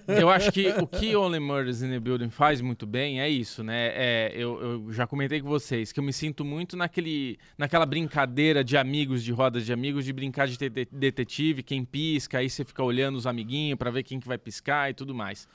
eu 0.07 0.31
acho 0.31 0.51
que 0.53 0.69
o 0.81 0.87
que 0.87 1.15
Only 1.17 1.41
Murders 1.41 1.83
in 1.83 1.91
the 1.91 2.01
Building 2.01 2.31
faz 2.31 2.61
muito 2.61 2.87
bem 2.87 3.21
é 3.21 3.29
isso, 3.29 3.63
né? 3.63 3.89
É, 3.95 4.33
eu, 4.35 4.61
eu 4.87 4.93
já 4.93 5.07
comentei 5.07 5.41
com 5.41 5.49
vocês 5.49 5.93
que 5.93 6.01
eu 6.01 6.05
me 6.05 6.13
sinto 6.13 6.45
muito 6.45 6.77
naquele, 6.77 7.39
naquela 7.59 7.87
brincadeira 7.87 8.63
de 8.63 8.77
amigos, 8.77 9.23
de 9.23 9.33
rodas 9.33 9.65
de 9.65 9.73
amigos, 9.73 10.05
de 10.05 10.13
brincar 10.13 10.47
de 10.47 10.57
te- 10.57 10.89
detetive, 10.91 11.63
quem 11.63 11.85
pisca, 11.85 12.39
aí 12.39 12.49
você 12.49 12.65
fica 12.65 12.83
olhando 12.83 13.17
os 13.17 13.27
amiguinhos 13.27 13.79
pra 13.79 13.91
ver 13.91 14.03
quem 14.03 14.21
que 14.21 14.29
vai 14.29 14.39
piscar 14.39 14.91
e 14.91 14.95
tudo 14.95 15.15
mais. 15.15 15.49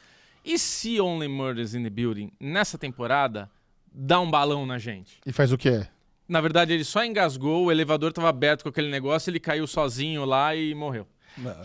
E 0.44 0.60
se 0.60 1.02
Only 1.02 1.28
Murders 1.28 1.74
in 1.74 1.84
the 1.84 1.90
Building, 1.90 2.32
nessa 2.40 2.78
temporada, 2.78 3.50
dá 3.92 4.20
um 4.20 4.30
balão 4.30 4.66
na 4.66 4.78
gente? 4.78 5.20
E 5.26 5.32
faz 5.32 5.52
o 5.52 5.58
quê? 5.58 5.88
Na 6.28 6.42
verdade, 6.42 6.74
ele 6.74 6.84
só 6.84 7.06
engasgou, 7.06 7.66
o 7.66 7.72
elevador 7.72 8.12
tava 8.12 8.30
aberto 8.30 8.64
com 8.64 8.70
aquele 8.70 8.90
negócio, 8.90 9.30
ele 9.30 9.40
caiu 9.40 9.68
sozinho 9.68 10.26
lá 10.26 10.56
e 10.56 10.74
morreu. 10.74 11.08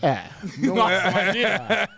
É. 0.01 0.23
Nossa, 0.67 1.09
imagina! 1.09 1.89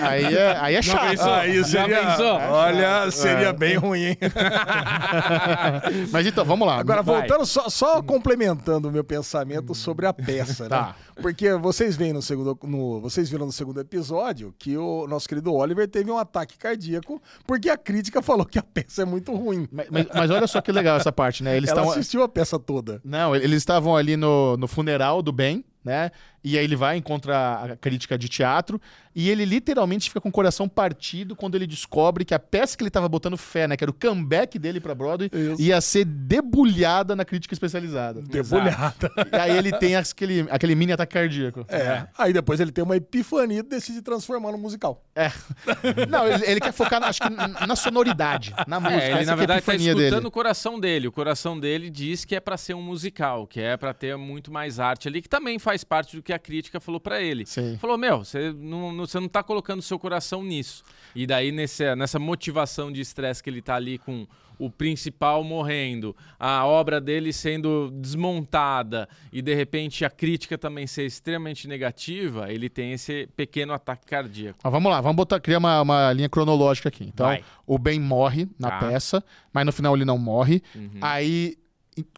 Aí 0.02 0.34
é, 0.34 0.56
aí 0.56 0.74
é 0.74 0.82
chato. 0.82 1.10
pensou? 1.10 1.32
Aí 1.32 1.64
seria, 1.64 2.00
pensou? 2.06 2.34
olha, 2.50 3.10
seria 3.10 3.52
bem 3.52 3.76
ruim, 3.76 4.04
hein? 4.06 4.18
Mas 6.10 6.26
então, 6.26 6.44
vamos 6.44 6.66
lá. 6.66 6.78
Agora, 6.78 7.02
Vai. 7.02 7.20
voltando, 7.20 7.46
só, 7.46 7.68
só 7.68 8.02
complementando 8.02 8.88
o 8.88 8.92
meu 8.92 9.04
pensamento 9.04 9.74
sobre 9.74 10.06
a 10.06 10.12
peça, 10.12 10.64
né? 10.64 10.70
Tá. 10.70 10.96
Porque 11.22 11.52
vocês 11.54 11.96
veem 11.96 12.12
no 12.12 12.20
segundo, 12.20 12.58
no, 12.64 13.00
vocês 13.00 13.30
viram 13.30 13.46
no 13.46 13.52
segundo 13.52 13.80
episódio 13.80 14.54
que 14.58 14.76
o 14.76 15.06
nosso 15.06 15.28
querido 15.28 15.52
Oliver 15.54 15.88
teve 15.88 16.10
um 16.10 16.18
ataque 16.18 16.58
cardíaco 16.58 17.22
porque 17.46 17.70
a 17.70 17.76
crítica 17.78 18.20
falou 18.20 18.44
que 18.44 18.58
a 18.58 18.62
peça 18.62 19.02
é 19.02 19.04
muito 19.04 19.32
ruim. 19.34 19.66
Mas, 19.72 19.86
mas- 19.90 20.06
mas 20.12 20.30
olha 20.30 20.46
só 20.46 20.60
que 20.60 20.70
legal 20.72 20.96
essa 20.96 21.12
parte, 21.12 21.42
né? 21.42 21.56
Eles 21.56 21.70
Ela 21.70 21.80
estão. 21.80 21.92
assistiu 21.92 22.22
a 22.22 22.28
peça 22.28 22.58
toda. 22.58 23.00
Não, 23.04 23.34
eles 23.34 23.58
estavam 23.58 23.96
ali 23.96 24.16
no, 24.16 24.56
no 24.56 24.66
funeral 24.68 25.22
do 25.22 25.32
Ben, 25.32 25.64
né? 25.86 26.10
E 26.48 26.56
aí 26.56 26.62
ele 26.64 26.76
vai, 26.76 26.96
encontra 26.96 27.72
a 27.72 27.76
crítica 27.76 28.16
de 28.16 28.28
teatro, 28.28 28.80
e 29.12 29.28
ele 29.30 29.44
literalmente 29.44 30.08
fica 30.08 30.20
com 30.20 30.28
o 30.28 30.32
coração 30.32 30.68
partido 30.68 31.34
quando 31.34 31.56
ele 31.56 31.66
descobre 31.66 32.24
que 32.24 32.32
a 32.34 32.38
peça 32.38 32.76
que 32.76 32.84
ele 32.84 32.90
tava 32.90 33.08
botando 33.08 33.36
fé, 33.36 33.66
né? 33.66 33.76
Que 33.76 33.82
era 33.82 33.90
o 33.90 33.94
comeback 33.94 34.56
dele 34.58 34.78
pra 34.78 34.94
Broadway, 34.94 35.28
Isso. 35.32 35.60
ia 35.60 35.80
ser 35.80 36.04
debulhada 36.04 37.16
na 37.16 37.24
crítica 37.24 37.52
especializada. 37.52 38.22
Debulhada. 38.22 39.10
E 39.32 39.36
aí 39.36 39.56
ele 39.56 39.72
tem 39.72 39.96
aquele, 39.96 40.46
aquele 40.50 40.74
mini 40.74 40.92
ataque 40.92 41.14
cardíaco. 41.14 41.64
É. 41.68 42.06
Aí 42.16 42.32
depois 42.32 42.60
ele 42.60 42.70
tem 42.70 42.84
uma 42.84 42.96
epifania 42.96 43.58
e 43.58 43.62
decide 43.62 44.00
transformar 44.02 44.52
no 44.52 44.58
musical. 44.58 45.02
É. 45.14 45.32
Não, 46.08 46.26
ele, 46.28 46.44
ele 46.46 46.60
quer 46.60 46.72
focar, 46.72 47.00
na- 47.00 47.08
acho 47.08 47.20
que 47.20 47.28
na 47.66 47.74
sonoridade, 47.76 48.54
na 48.68 48.78
música. 48.78 49.02
É, 49.02 49.10
ele 49.10 49.18
essa 49.20 49.26
na 49.26 49.32
é 49.32 49.36
verdade 49.36 49.62
tá 49.62 49.72
epifania 49.72 49.92
escutando 49.92 50.14
dele. 50.18 50.26
o 50.26 50.30
coração 50.30 50.78
dele. 50.78 51.08
O 51.08 51.12
coração 51.12 51.58
dele 51.58 51.90
diz 51.90 52.24
que 52.24 52.36
é 52.36 52.40
pra 52.40 52.56
ser 52.56 52.74
um 52.74 52.82
musical, 52.82 53.46
que 53.46 53.60
é 53.60 53.76
pra 53.76 53.92
ter 53.92 54.16
muito 54.16 54.52
mais 54.52 54.78
arte 54.78 55.08
ali, 55.08 55.20
que 55.20 55.28
também 55.28 55.58
faz 55.58 55.82
parte 55.82 56.14
do 56.16 56.22
que 56.22 56.32
a 56.36 56.38
crítica 56.38 56.78
falou 56.80 57.00
pra 57.00 57.20
ele. 57.20 57.44
Sim. 57.46 57.76
Falou, 57.80 57.98
meu, 57.98 58.18
você 58.24 58.52
não, 58.52 58.92
não- 58.92 59.06
você 59.06 59.18
não 59.18 59.28
tá 59.28 59.42
colocando 59.42 59.82
seu 59.82 59.98
coração 59.98 60.42
nisso. 60.44 60.84
E 61.14 61.26
daí, 61.26 61.50
nesse, 61.50 61.94
nessa 61.96 62.18
motivação 62.18 62.92
de 62.92 63.00
estresse 63.00 63.42
que 63.42 63.50
ele 63.50 63.60
tá 63.62 63.74
ali 63.74 63.98
com 63.98 64.26
o 64.58 64.70
principal 64.70 65.44
morrendo, 65.44 66.16
a 66.38 66.64
obra 66.64 66.98
dele 66.98 67.30
sendo 67.30 67.90
desmontada 68.30 69.08
e 69.32 69.42
de 69.42 69.54
repente 69.54 70.04
a 70.04 70.10
crítica 70.10 70.56
também 70.56 70.86
ser 70.86 71.04
extremamente 71.04 71.68
negativa, 71.68 72.50
ele 72.50 72.68
tem 72.68 72.92
esse 72.92 73.28
pequeno 73.36 73.72
ataque 73.74 74.06
cardíaco. 74.06 74.58
Mas 74.62 74.72
vamos 74.72 74.90
lá, 74.90 75.00
vamos 75.00 75.16
botar, 75.16 75.40
criar 75.40 75.58
uma, 75.58 75.82
uma 75.82 76.12
linha 76.12 76.28
cronológica 76.28 76.88
aqui. 76.88 77.04
Então, 77.04 77.26
Vai. 77.26 77.44
o 77.66 77.78
Ben 77.78 78.00
morre 78.00 78.48
na 78.58 78.70
Tá. 78.70 78.78
peça, 78.88 79.22
mas 79.52 79.64
no 79.66 79.72
final 79.72 79.94
ele 79.94 80.04
não 80.04 80.18
morre. 80.18 80.62
Uhum. 80.74 80.90
Aí 81.00 81.56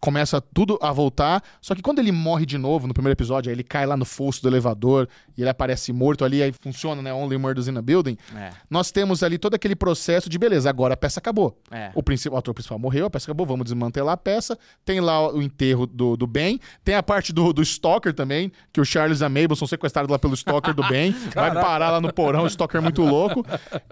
começa 0.00 0.40
tudo 0.40 0.78
a 0.82 0.92
voltar. 0.92 1.42
Só 1.60 1.74
que 1.74 1.82
quando 1.82 1.98
ele 1.98 2.12
morre 2.12 2.44
de 2.46 2.58
novo 2.58 2.86
no 2.86 2.94
primeiro 2.94 3.14
episódio, 3.14 3.50
aí 3.50 3.54
ele 3.54 3.62
cai 3.62 3.86
lá 3.86 3.96
no 3.96 4.04
fosso 4.04 4.42
do 4.42 4.48
elevador 4.48 5.08
e 5.36 5.42
ele 5.42 5.50
aparece 5.50 5.92
morto 5.92 6.24
ali, 6.24 6.42
aí 6.42 6.52
funciona, 6.52 7.00
né? 7.02 7.12
Only 7.12 7.38
Murders 7.38 7.68
in 7.68 7.76
a 7.76 7.82
Building. 7.82 8.16
É, 8.34 8.50
Nós 8.68 8.90
temos 8.90 9.22
ali 9.22 9.38
todo 9.38 9.54
aquele 9.54 9.76
processo 9.76 10.28
de 10.28 10.38
beleza, 10.38 10.68
agora 10.68 10.94
a 10.94 10.96
peça 10.96 11.20
acabou. 11.20 11.58
é. 11.70 11.90
O, 11.94 12.02
principal, 12.02 12.36
o 12.36 12.38
ator 12.38 12.54
principal 12.54 12.78
morreu, 12.78 13.06
a 13.06 13.10
peça 13.10 13.26
acabou, 13.26 13.46
vamos 13.46 13.64
desmantelar 13.64 14.14
a 14.14 14.16
peça. 14.16 14.58
Tem 14.84 15.00
lá 15.00 15.32
o 15.32 15.42
enterro 15.42 15.86
do, 15.86 16.16
do 16.16 16.26
Ben. 16.26 16.58
Tem 16.84 16.94
a 16.94 17.02
parte 17.02 17.32
do, 17.32 17.52
do 17.52 17.62
Stalker 17.62 18.12
também, 18.12 18.50
que 18.72 18.80
o 18.80 18.84
Charles 18.84 19.20
e 19.20 19.24
a 19.24 19.28
Mabel 19.28 19.56
são 19.56 19.66
sequestrados 19.68 20.10
lá 20.10 20.18
pelo 20.18 20.34
Stalker 20.34 20.74
do 20.74 20.86
Ben. 20.88 21.12
Vai 21.34 21.52
parar 21.52 21.90
lá 21.90 22.00
no 22.00 22.12
porão, 22.12 22.44
o 22.44 22.46
Stalker 22.46 22.78
é 22.78 22.82
muito 22.82 23.02
louco. 23.02 23.44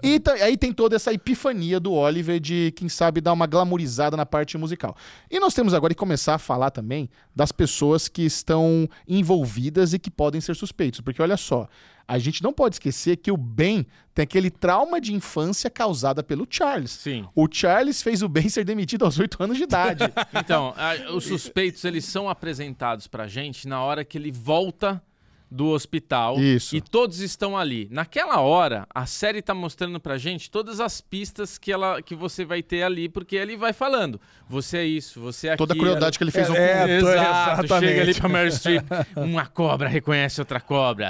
E 0.03 0.21
aí 0.41 0.57
tem 0.57 0.71
toda 0.71 0.95
essa 0.95 1.13
epifania 1.13 1.79
do 1.79 1.93
Oliver 1.93 2.39
de, 2.39 2.73
quem 2.75 2.89
sabe, 2.89 3.21
dar 3.21 3.33
uma 3.33 3.45
glamourizada 3.47 4.15
na 4.17 4.25
parte 4.25 4.57
musical. 4.57 4.95
E 5.29 5.39
nós 5.39 5.53
temos 5.53 5.73
agora 5.77 5.93
que 5.93 5.99
começar 5.99 6.35
a 6.35 6.39
falar 6.39 6.71
também 6.71 7.09
das 7.35 7.51
pessoas 7.51 8.07
que 8.07 8.23
estão 8.23 8.89
envolvidas 9.07 9.93
e 9.93 9.99
que 9.99 10.09
podem 10.11 10.41
ser 10.41 10.55
suspeitos. 10.55 11.01
Porque 11.01 11.21
olha 11.21 11.37
só, 11.37 11.67
a 12.07 12.17
gente 12.17 12.41
não 12.43 12.53
pode 12.53 12.75
esquecer 12.75 13.17
que 13.17 13.31
o 13.31 13.37
Ben 13.37 13.85
tem 14.13 14.23
aquele 14.23 14.49
trauma 14.49 14.99
de 15.01 15.13
infância 15.13 15.69
causada 15.69 16.23
pelo 16.23 16.47
Charles. 16.49 16.91
Sim. 16.91 17.25
O 17.35 17.47
Charles 17.51 18.01
fez 18.01 18.21
o 18.21 18.29
Ben 18.29 18.47
ser 18.49 18.63
demitido 18.63 19.05
aos 19.05 19.19
8 19.19 19.43
anos 19.43 19.57
de 19.57 19.63
idade. 19.63 20.03
Então, 20.33 20.73
a- 20.77 21.11
os 21.13 21.25
suspeitos 21.25 21.83
eles 21.83 22.05
são 22.05 22.29
apresentados 22.29 23.07
pra 23.07 23.27
gente 23.27 23.67
na 23.67 23.81
hora 23.83 24.03
que 24.05 24.17
ele 24.17 24.31
volta 24.31 25.01
do 25.49 25.67
hospital 25.69 26.39
Isso. 26.39 26.75
e 26.75 26.81
todos 26.81 27.19
estão 27.21 27.57
ali. 27.57 27.87
Naquela 27.91 28.39
hora, 28.41 28.85
a 28.93 29.05
série 29.05 29.41
tá 29.41 29.53
mostrando 29.53 29.99
pra 29.99 30.17
gente 30.17 30.51
todas 30.51 30.79
as 30.79 30.99
pistas 30.99 31.57
que 31.57 31.71
ela 31.71 32.01
que 32.01 32.13
você 32.15 32.43
vai 32.43 32.61
ter 32.61 32.83
ali, 32.83 33.07
porque 33.07 33.35
ele 33.35 33.55
vai 33.55 33.71
falando. 33.73 34.19
Você 34.49 34.77
é 34.77 34.85
isso, 34.85 35.19
você 35.21 35.47
é 35.47 35.51
aquilo. 35.53 35.67
Toda 35.67 35.73
a 35.73 35.81
crueldade 35.83 36.17
que 36.17 36.23
ele 36.23 36.31
fez 36.31 36.49
É, 36.49 36.51
ao 36.51 36.55
é, 36.89 36.99
tô- 36.99 37.09
Exato, 37.11 37.51
exatamente. 37.65 37.89
chega 37.89 38.01
ali 38.01 38.13
pra 38.13 38.29
Meryl 38.29 38.51
Streep, 38.51 38.85
uma 39.17 39.45
cobra 39.45 39.87
reconhece 39.89 40.39
outra 40.41 40.59
cobra. 40.59 41.09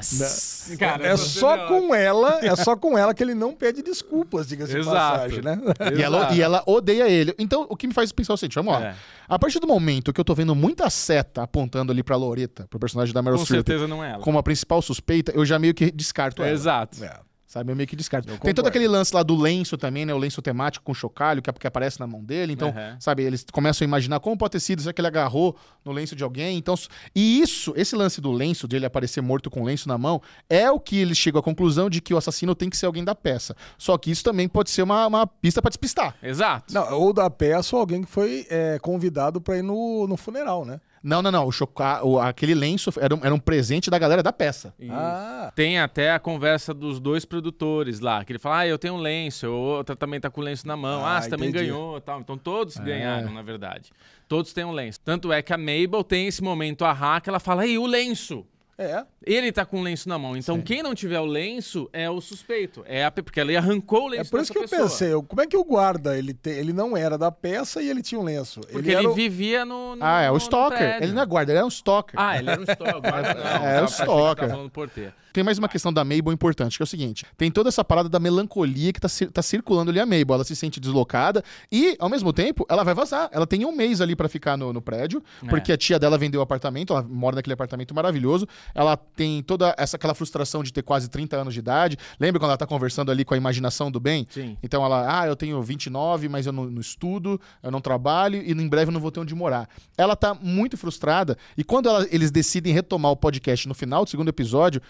Cara, 0.79 1.05
é 1.07 1.17
só 1.17 1.67
com 1.67 1.93
ela, 1.93 2.39
é 2.45 2.55
só 2.55 2.75
com 2.75 2.97
ela 2.97 3.13
que 3.13 3.23
ele 3.23 3.33
não 3.33 3.53
pede 3.53 3.81
desculpas, 3.81 4.47
diga-se 4.47 4.79
de 4.79 4.85
passagem, 4.85 5.41
né? 5.41 5.59
E 5.97 6.01
ela, 6.01 6.33
e 6.33 6.41
ela 6.41 6.63
odeia 6.65 7.07
ele. 7.09 7.33
Então, 7.39 7.65
o 7.69 7.75
que 7.75 7.87
me 7.87 7.93
faz 7.93 8.11
pensar 8.11 8.33
é 8.33 8.35
o 8.35 8.37
seguinte, 8.37 8.55
vamos 8.55 8.73
lá. 8.73 8.87
É. 8.87 8.95
A 9.29 9.37
partir 9.37 9.59
do 9.59 9.67
momento 9.67 10.13
que 10.13 10.21
eu 10.21 10.25
tô 10.25 10.33
vendo 10.33 10.55
muita 10.55 10.89
seta 10.89 11.43
apontando 11.43 11.91
ali 11.91 12.01
pra 12.01 12.15
Loreta, 12.15 12.65
pro 12.69 12.79
personagem 12.79 13.13
da 13.13 13.21
Meryl 13.21 13.37
Com 13.39 13.43
Streep, 13.43 13.65
certeza 13.65 13.87
não 13.87 14.03
é 14.03 14.11
ela. 14.11 14.23
Como 14.27 14.37
a 14.37 14.43
principal 14.43 14.81
suspeita, 14.81 15.31
eu 15.33 15.45
já 15.45 15.57
meio 15.57 15.73
que 15.73 15.89
descarto 15.89 16.43
ela. 16.43 16.51
Exato. 16.51 17.01
É. 17.01 17.17
Sabe? 17.45 17.71
Eu 17.71 17.77
meio 17.77 17.87
que 17.87 17.95
descarto. 17.95 18.29
Eu 18.29 18.37
Tem 18.37 18.53
todo 18.53 18.67
aquele 18.67 18.89
lance 18.89 19.15
lá 19.15 19.23
do 19.23 19.33
lenço 19.33 19.77
também, 19.77 20.05
né? 20.05 20.13
O 20.13 20.17
lenço 20.17 20.41
temático 20.41 20.83
com 20.83 20.93
chocalho 20.93 21.41
que, 21.41 21.49
que 21.53 21.65
aparece 21.65 21.97
na 21.97 22.05
mão 22.05 22.21
dele. 22.21 22.51
Então, 22.51 22.67
Uhum. 22.67 22.97
sabe, 22.99 23.23
eles 23.23 23.45
começam 23.53 23.85
a 23.85 23.87
imaginar 23.87 24.19
como 24.19 24.37
pode 24.37 24.51
ter 24.51 24.59
sido, 24.59 24.81
será 24.81 24.91
que 24.91 24.99
ele 24.99 25.07
agarrou 25.07 25.55
no 25.85 25.93
lenço 25.93 26.13
de 26.13 26.25
alguém? 26.25 26.57
Então, 26.57 26.75
e 27.15 27.39
isso, 27.39 27.73
esse 27.77 27.95
lance 27.95 28.19
do 28.19 28.33
lenço, 28.33 28.67
de 28.67 28.75
ele 28.75 28.85
aparecer 28.85 29.21
morto 29.21 29.49
com 29.49 29.61
o 29.61 29.65
lenço 29.65 29.87
na 29.87 29.97
mão, 29.97 30.21
é 30.49 30.69
o 30.69 30.77
que 30.77 30.97
eles 30.97 31.17
chegam 31.17 31.39
à 31.39 31.41
conclusão 31.41 31.89
de 31.89 32.01
que 32.01 32.13
o 32.13 32.17
assassino 32.17 32.53
tem 32.53 32.69
que 32.69 32.75
ser 32.75 32.85
alguém 32.85 33.05
da 33.05 33.15
peça. 33.15 33.55
Só 33.77 33.97
que 33.97 34.11
isso 34.11 34.25
também 34.25 34.49
pode 34.49 34.69
ser 34.69 34.81
uma, 34.81 35.07
uma 35.07 35.25
pista 35.25 35.61
pra 35.61 35.69
despistar. 35.69 36.17
Exato. 36.21 36.73
Não, 36.73 36.99
ou 36.99 37.13
da 37.13 37.29
peça 37.29 37.77
ou 37.77 37.79
alguém 37.79 38.03
que 38.03 38.11
foi 38.11 38.45
é, 38.49 38.77
convidado 38.79 39.39
pra 39.39 39.57
ir 39.57 39.61
no, 39.63 40.05
no 40.05 40.17
funeral, 40.17 40.65
né? 40.65 40.81
Não, 41.07 41.21
não, 41.21 41.31
não. 41.31 41.45
O 41.47 41.51
choca... 41.51 42.03
o- 42.05 42.19
aquele 42.19 42.53
lenço 42.53 42.91
era 42.99 43.15
um, 43.15 43.19
era 43.23 43.33
um 43.33 43.39
presente 43.39 43.89
da 43.89 43.97
galera 43.97 44.21
da 44.21 44.33
peça. 44.33 44.73
Ah, 44.89 45.51
Tem 45.55 45.79
até 45.79 46.11
a 46.11 46.19
conversa 46.19 46.73
dos 46.73 46.99
dois 46.99 47.23
produtores 47.23 48.01
lá, 48.01 48.25
que 48.25 48.33
ele 48.33 48.39
fala, 48.39 48.59
ah, 48.59 48.67
eu 48.67 48.77
tenho 48.77 48.95
um 48.95 48.97
lenço, 48.97 49.47
outra 49.49 49.95
também 49.95 50.19
tá 50.19 50.29
com 50.29 50.41
o 50.41 50.43
lenço 50.43 50.67
na 50.67 50.75
mão, 50.75 51.05
ah, 51.05 51.17
Ah, 51.17 51.21
você 51.21 51.29
também 51.29 51.49
ganhou 51.51 52.01
tal. 52.01 52.19
Então 52.19 52.37
todos 52.37 52.75
ganharam, 52.77 53.31
na 53.33 53.41
verdade. 53.41 53.91
Todos 54.27 54.51
têm 54.51 54.65
um 54.65 54.71
lenço. 54.73 54.99
Tanto 54.99 55.31
é 55.31 55.41
que 55.41 55.53
a 55.53 55.57
Mabel 55.57 56.03
tem 56.03 56.27
esse 56.27 56.43
momento 56.43 56.83
a 56.83 57.21
que 57.21 57.29
ela 57.29 57.39
fala, 57.39 57.65
ei, 57.65 57.77
o 57.77 57.85
lenço! 57.85 58.45
É. 58.77 59.03
Ele 59.25 59.51
tá 59.51 59.65
com 59.65 59.79
o 59.79 59.83
lenço 59.83 60.07
na 60.07 60.17
mão. 60.17 60.37
Então 60.37 60.61
quem 60.61 60.81
não 60.83 60.93
tiver 60.95 61.19
o 61.19 61.25
lenço 61.25 61.89
é 61.91 62.09
o 62.09 62.21
suspeito. 62.21 62.83
É 62.87 63.03
a, 63.05 63.11
porque 63.11 63.39
ela 63.39 63.57
arrancou 63.57 64.05
o 64.05 64.13
É 64.13 64.17
lenço 64.17 64.31
por 64.31 64.39
isso 64.39 64.51
que 64.53 64.57
eu 64.59 64.61
pessoa. 64.63 64.83
pensei, 64.83 65.11
eu- 65.13 65.23
como 65.23 65.41
é 65.41 65.47
que 65.47 65.57
o 65.57 65.63
guarda, 65.63 66.17
ele, 66.17 66.33
te- 66.33 66.49
ele 66.49 66.71
não 66.71 66.95
era 66.95 67.17
da 67.17 67.31
peça 67.31 67.81
e 67.81 67.89
ele 67.89 68.01
tinha 68.01 68.19
um 68.19 68.23
lenço? 68.23 68.61
Porque 68.71 68.91
era 68.91 68.99
ele 69.01 69.07
o- 69.07 69.13
vivia 69.13 69.65
no, 69.65 69.95
no 69.95 70.03
Ah, 70.05 70.21
é 70.21 70.29
o 70.29 70.33
no 70.33 70.37
Stalker. 70.37 70.97
Ele 71.01 71.11
não 71.11 71.21
é 71.21 71.25
guarda, 71.25 71.51
ele 71.51 71.59
é 71.59 71.65
um 71.65 71.67
Stalker. 71.69 72.19
Ah, 72.19 72.37
ele 72.37 72.49
era 72.49 72.59
um 72.61 72.63
stalker. 72.63 73.11
Não. 73.37 73.65
É, 73.67 73.77
é 73.79 73.81
o 73.81 73.85
que 73.85 73.91
stalker. 73.91 75.13
Tem 75.33 75.43
mais 75.43 75.59
uma 75.59 75.69
questão 75.69 75.93
da 75.93 76.03
Mabel 76.03 76.33
importante, 76.33 76.77
que 76.77 76.81
é 76.81 76.85
o 76.85 76.87
seguinte: 76.87 77.23
tem 77.37 77.51
toda 77.51 77.69
essa 77.69 77.83
parada 77.83 78.09
da 78.09 78.17
melancolia 78.19 78.91
que 78.91 78.99
tá, 78.99 79.07
cir- 79.07 79.29
tá 79.29 79.41
circulando 79.43 79.91
ali 79.91 79.99
a 79.99 80.05
Mabel. 80.05 80.33
Ela 80.35 80.43
se 80.43 80.55
sente 80.55 80.79
deslocada 80.79 81.43
e, 81.71 81.95
ao 81.99 82.09
mesmo 82.09 82.33
tempo, 82.33 82.65
ela 82.67 82.83
vai 82.83 82.95
vazar. 82.95 83.29
Ela 83.31 83.45
tem 83.45 83.63
um 83.63 83.71
mês 83.71 84.01
ali 84.01 84.15
pra 84.15 84.27
ficar 84.27 84.57
no, 84.57 84.73
no 84.73 84.81
prédio, 84.81 85.21
É. 85.43 85.47
porque 85.47 85.71
a 85.71 85.77
tia 85.77 85.99
dela 85.99 86.17
vendeu 86.17 86.39
o 86.39 86.43
apartamento, 86.43 86.91
ela 86.93 87.03
mora 87.03 87.35
naquele 87.35 87.53
apartamento 87.53 87.93
maravilhoso. 87.93 88.47
Ela 88.73 88.95
tem 88.97 89.41
toda 89.43 89.73
essa 89.77 89.97
aquela 89.97 90.13
frustração 90.13 90.63
de 90.63 90.71
ter 90.73 90.81
quase 90.83 91.09
30 91.09 91.37
anos 91.37 91.53
de 91.53 91.59
idade. 91.59 91.97
Lembra 92.19 92.39
quando 92.39 92.49
ela 92.51 92.57
tá 92.57 92.65
conversando 92.67 93.11
ali 93.11 93.23
com 93.25 93.33
a 93.33 93.37
imaginação 93.37 93.89
do 93.91 93.99
bem? 93.99 94.27
Sim. 94.29 94.57
Então 94.63 94.83
ela, 94.85 95.21
ah, 95.21 95.27
eu 95.27 95.35
tenho 95.35 95.61
29, 95.61 96.29
mas 96.29 96.45
eu 96.45 96.51
não, 96.53 96.65
não 96.65 96.81
estudo, 96.81 97.39
eu 97.63 97.71
não 97.71 97.81
trabalho 97.81 98.41
e 98.41 98.51
em 98.51 98.67
breve 98.67 98.89
eu 98.89 98.93
não 98.93 99.01
vou 99.01 99.11
ter 99.11 99.19
onde 99.19 99.33
morar. 99.35 99.69
Ela 99.97 100.15
tá 100.15 100.33
muito 100.33 100.77
frustrada 100.77 101.37
e 101.57 101.63
quando 101.63 101.89
ela- 101.89 102.07
eles 102.11 102.31
decidem 102.31 102.73
retomar 102.73 103.11
o 103.11 103.17
podcast 103.17 103.67
no 103.67 103.73
final 103.73 104.03
do 104.03 104.09
segundo 104.09 104.29
episódio, 104.29 104.81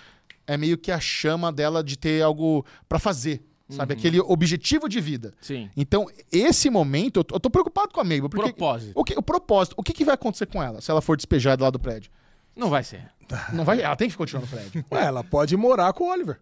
é 0.45 0.55
meio 0.57 0.77
que 0.77 0.91
a 0.91 0.99
chama 0.99 1.51
dela 1.51 1.83
de 1.83 1.97
ter 1.97 2.21
algo 2.21 2.65
pra 2.87 2.99
fazer. 2.99 3.41
sabe? 3.69 3.91
Aquele 3.95 4.21
objetivo 4.21 4.87
de 4.87 5.01
vida. 5.01 5.33
Sim. 5.41 5.69
Então, 5.75 6.07
esse 6.31 6.69
momento, 6.69 7.19
eu 7.19 7.23
tô, 7.25 7.35
eu 7.35 7.39
tô 7.41 7.49
preocupado 7.49 7.89
com 7.93 7.99
a 7.99 8.03
Mabel. 8.05 8.29
Porque 8.29 8.53
Propósito. 8.53 8.93
O, 8.95 9.03
que, 9.03 9.13
o 9.17 9.21
propósito. 9.21 9.73
O 9.75 9.83
que, 9.83 9.91
que 9.91 10.05
vai 10.05 10.13
acontecer 10.15 10.45
com 10.45 10.63
ela 10.63 10.79
se 10.79 10.89
ela 10.89 11.01
for 11.01 11.17
despejada 11.17 11.65
lá 11.65 11.69
do 11.69 11.77
prédio? 11.77 12.09
Não 12.57 12.69
vai 12.69 12.83
ser. 12.83 13.09
Não 13.53 13.63
vai, 13.63 13.81
ela 13.81 13.95
tem 13.95 14.09
que 14.09 14.17
continuar 14.17 14.41
no 14.41 14.47
prédio. 14.47 14.85
Ué, 14.91 15.03
ela 15.05 15.23
pode 15.23 15.55
morar 15.55 15.93
com 15.93 16.05
o 16.05 16.11
Oliver. 16.11 16.39